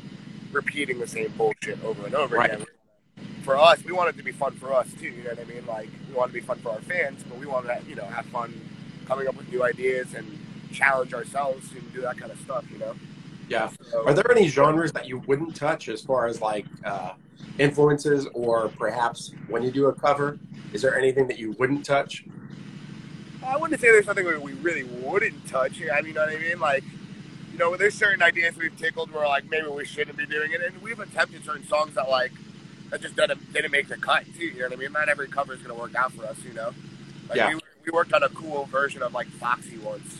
[0.53, 2.53] repeating the same bullshit over and over Right.
[2.53, 2.67] again.
[3.47, 5.07] For us, we want it to be fun for us too.
[5.07, 5.65] You know what I mean?
[5.67, 8.05] Like we want to be fun for our fans, but we want to, you know,
[8.07, 8.61] have fun
[9.07, 10.27] coming up with new ideas and
[10.73, 12.65] challenge ourselves and do that kind of stuff.
[12.73, 12.97] You know?
[13.49, 13.71] Yeah.
[13.89, 17.13] So, Are there any genres that you wouldn't touch as far as like uh,
[17.61, 20.41] influences, or perhaps when you do a cover,
[20.73, 22.25] is there anything that you wouldn't touch?
[23.45, 25.81] I wouldn't say there's something we really wouldn't touch.
[25.81, 26.59] I mean, you know what I mean?
[26.59, 26.83] Like,
[27.53, 30.61] you know, there's certain ideas we've tickled where like maybe we shouldn't be doing it,
[30.63, 32.33] and we've attempted certain songs that like
[32.91, 34.47] that just didn't didn't make the cut too.
[34.47, 34.93] You know what I mean?
[34.93, 36.37] Not every cover is gonna work out for us.
[36.45, 36.73] You know?
[37.29, 37.55] Like Yeah.
[37.55, 40.19] we, we worked on a cool version of like Foxy once,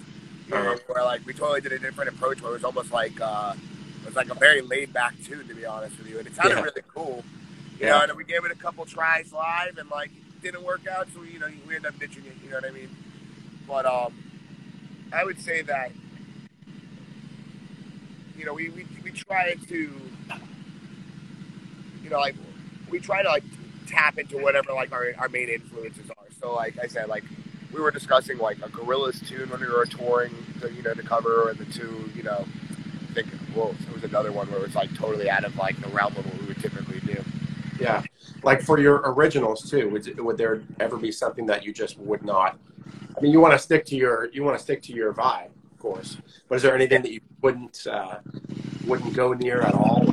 [0.49, 0.79] you know, Uh-huh.
[0.89, 3.55] where like we totally did a different approach where it was almost like uh,
[4.03, 6.35] it was like a very laid back tune to be honest with you, and it
[6.35, 6.63] sounded Yeah.
[6.63, 7.25] really cool.
[7.79, 7.91] You Yeah.
[7.93, 11.09] know, and we gave it a couple tries live, and like it didn't work out,
[11.15, 12.37] so we, you know we ended up ditching it.
[12.43, 12.89] You know what I mean?
[13.69, 14.13] But um,
[15.13, 15.93] I would say that
[18.39, 19.77] you know we, we, we try to
[22.03, 22.35] you know like
[22.91, 23.45] we try to like
[23.87, 26.27] tap into whatever like our, our main influences are.
[26.41, 27.25] So like I said, like
[27.73, 31.03] we were discussing like a Gorillaz tune when we were touring, the, you know, to
[31.03, 32.47] cover, and the two, you know,
[33.11, 35.81] I think well, it was another one where it was like totally out of like
[35.81, 37.23] the realm of what we would typically do.
[37.79, 38.03] Yeah.
[38.43, 42.25] Like for your originals too, would would there ever be something that you just would
[42.25, 42.59] not?
[43.17, 45.51] I mean, you want to stick to your you want to stick to your vibe,
[45.73, 46.19] of course.
[46.49, 48.19] But is there anything that you wouldn't uh,
[48.87, 50.05] wouldn't go near at all?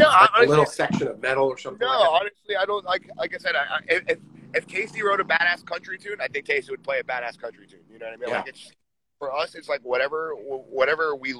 [0.00, 1.86] No, Like a little section of metal or something.
[1.86, 3.08] no, like honestly, I don't like.
[3.16, 4.18] Like I said, I, I, if
[4.54, 7.66] if Tasty wrote a badass country tune, I think Tasty would play a badass country
[7.66, 7.80] tune.
[7.92, 8.28] You know what I mean?
[8.28, 8.36] Yeah.
[8.38, 8.72] Like it's
[9.18, 11.34] for us, it's like whatever, whatever we,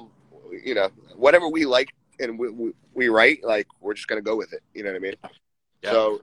[0.63, 1.89] you know, whatever we like
[2.19, 4.61] and we, we, we write, like we're just gonna go with it.
[4.73, 5.15] You know what I mean?
[5.83, 5.91] Yeah.
[5.91, 6.21] So.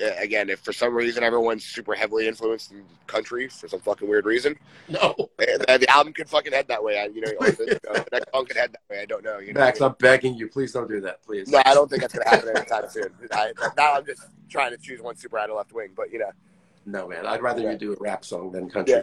[0.00, 4.08] Yeah, Again, if for some reason everyone's super heavily influenced in country for some fucking
[4.08, 4.56] weird reason.
[4.88, 5.14] No.
[5.38, 6.98] eh, the album could fucking head that way.
[6.98, 9.02] I, you know, or the, you know, the next song could head that way.
[9.02, 9.38] I don't know.
[9.38, 11.48] You know, Max, I'm begging you, please don't do that, please.
[11.48, 13.12] no, I don't think that's gonna happen anytime soon.
[13.32, 16.18] I, now I'm just trying to choose one super out of left wing, but you
[16.20, 16.30] know.
[16.86, 17.26] No, man.
[17.26, 18.94] I'd rather you do a rap song than country.
[18.94, 19.02] Yeah.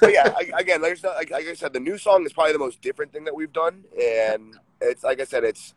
[0.00, 2.52] but yeah, I, again, there's no, like, like I said, the new song is probably
[2.52, 5.74] the most different thing that we've done, and it's like I said, it's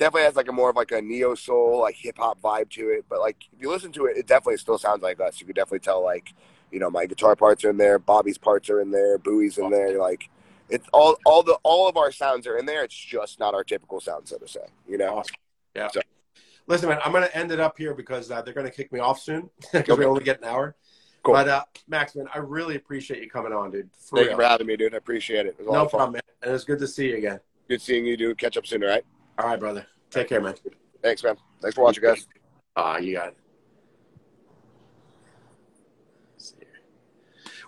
[0.00, 2.88] definitely has like a more of like a neo soul, like hip hop vibe to
[2.88, 3.04] it.
[3.08, 5.40] But like if you listen to it, it definitely still sounds like us.
[5.40, 6.34] You could definitely tell like
[6.72, 9.70] you know my guitar parts are in there, Bobby's parts are in there, Bowie's in
[9.70, 9.98] there.
[9.98, 10.30] Like
[10.68, 12.82] it's all all the all of our sounds are in there.
[12.82, 14.66] It's just not our typical sound, so to say.
[14.88, 15.18] You know.
[15.18, 15.36] Awesome.
[15.76, 15.88] Yeah.
[15.88, 16.00] So-
[16.66, 18.92] Listen, man, I'm going to end it up here because uh, they're going to kick
[18.92, 20.76] me off soon because we only get an hour.
[21.24, 21.34] Cool.
[21.34, 23.90] But uh, Max, man, I really appreciate you coming on, dude.
[23.98, 24.30] For Thank real.
[24.30, 24.94] you for having me, dude.
[24.94, 25.56] I appreciate it.
[25.58, 26.22] It was No problem, man.
[26.42, 27.40] And it's good to see you again.
[27.68, 28.38] Good seeing you, dude.
[28.38, 29.04] Catch up soon, all right?
[29.40, 29.86] All right, brother.
[30.10, 30.54] Take care, man.
[31.02, 31.34] Thanks, man.
[31.62, 32.26] Thanks for watching, guys.
[32.76, 33.36] Ah, you got it.
[36.34, 36.68] Let's see here.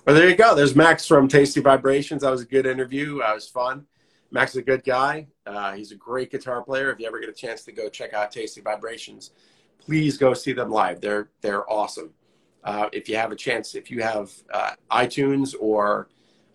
[0.05, 0.55] Well, there you go.
[0.55, 2.21] There's Max from Tasty Vibrations.
[2.23, 3.21] That was a good interview.
[3.21, 3.87] That was fun.
[4.31, 5.29] Max is a good guy.
[5.47, 6.91] Uh, he's a great guitar player.
[6.91, 9.31] If you ever get a chance to go check out Tasty Vibrations,
[9.79, 11.01] please go see them live.
[11.01, 12.13] They're they're awesome.
[12.65, 16.09] Uh, if you have a chance, if you have uh, iTunes or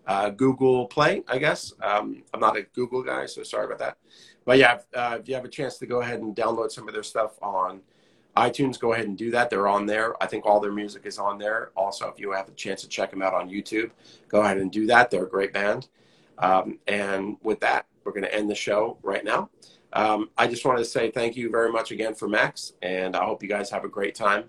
[0.08, 1.72] uh, Google Play, I guess.
[1.82, 3.98] Um, I'm not a Google guy, so sorry about that.
[4.48, 6.88] But yeah, if, uh, if you have a chance to go ahead and download some
[6.88, 7.82] of their stuff on
[8.34, 9.50] iTunes, go ahead and do that.
[9.50, 10.14] They're on there.
[10.22, 11.70] I think all their music is on there.
[11.76, 13.90] Also, if you have a chance to check them out on YouTube,
[14.26, 15.10] go ahead and do that.
[15.10, 15.88] They're a great band.
[16.38, 19.50] Um, and with that, we're going to end the show right now.
[19.92, 23.26] Um, I just wanted to say thank you very much again for Max, and I
[23.26, 24.44] hope you guys have a great time.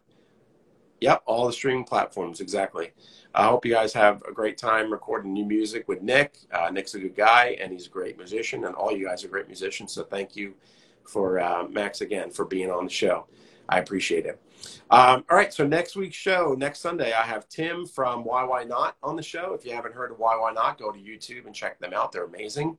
[1.01, 2.91] Yep, all the streaming platforms, exactly.
[3.35, 6.37] I hope you guys have a great time recording new music with Nick.
[6.51, 9.27] Uh, Nick's a good guy, and he's a great musician, and all you guys are
[9.27, 9.91] great musicians.
[9.91, 10.55] So thank you
[11.03, 13.27] for uh, Max again for being on the show.
[13.67, 14.41] I appreciate it.
[14.89, 18.63] Um, all right, so next week's show, next Sunday, I have Tim from Why Why
[18.63, 19.53] Not on the show.
[19.53, 22.11] If you haven't heard of Why Why Not, go to YouTube and check them out.
[22.11, 22.77] They're amazing.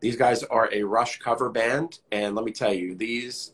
[0.00, 3.52] These guys are a Rush cover band, and let me tell you, these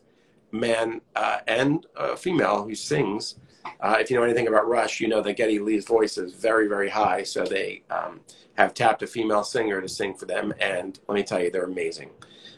[0.51, 3.39] men uh, and a female who sings.
[3.79, 6.67] Uh, if you know anything about Rush, you know that Geddy Lee's voice is very,
[6.67, 7.23] very high.
[7.23, 8.21] So they um,
[8.55, 11.65] have tapped a female singer to sing for them, and let me tell you, they're
[11.65, 12.09] amazing.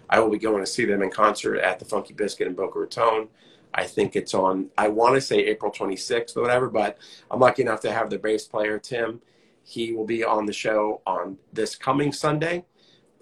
[0.10, 2.80] I will be going to see them in concert at the Funky Biscuit in Boca
[2.80, 3.28] Raton.
[3.74, 6.98] I think it's on, I want to say April 26th or whatever, but
[7.30, 9.22] I'm lucky enough to have the bass player, Tim.
[9.64, 12.66] He will be on the show on this coming Sunday.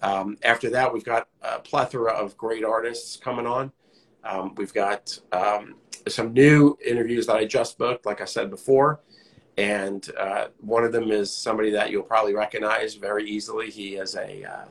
[0.01, 3.71] Um, after that, we've got a plethora of great artists coming on.
[4.25, 5.75] Um, we've got um,
[6.07, 9.01] some new interviews that I just booked, like I said before.
[9.57, 13.69] And uh, one of them is somebody that you'll probably recognize very easily.
[13.69, 14.65] He is a uh,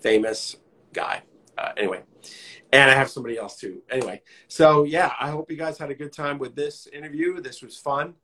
[0.00, 0.56] famous
[0.92, 1.22] guy.
[1.56, 2.02] Uh, anyway,
[2.72, 3.82] and I have somebody else too.
[3.90, 7.40] Anyway, so yeah, I hope you guys had a good time with this interview.
[7.40, 8.14] This was fun.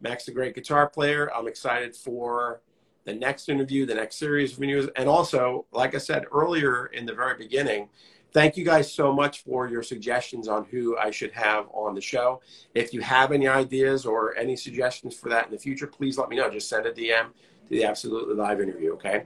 [0.00, 1.30] Max, a great guitar player.
[1.34, 2.62] I'm excited for
[3.04, 4.88] the next interview, the next series of interviews.
[4.96, 7.90] And also, like I said earlier in the very beginning,
[8.32, 12.00] thank you guys so much for your suggestions on who I should have on the
[12.00, 12.40] show.
[12.74, 16.28] If you have any ideas or any suggestions for that in the future, please let
[16.28, 16.50] me know.
[16.50, 17.30] Just send a DM to
[17.68, 19.24] the Absolutely Live interview, okay?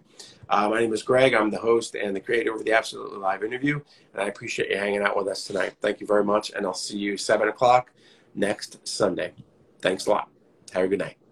[0.48, 1.34] Uh, my name is Greg.
[1.34, 3.80] I'm the host and the creator of the Absolutely Live interview,
[4.12, 5.74] and I appreciate you hanging out with us tonight.
[5.80, 7.90] Thank you very much, and I'll see you 7 o'clock
[8.34, 9.32] next Sunday.
[9.80, 10.28] Thanks a lot.
[10.72, 11.23] Have a good night.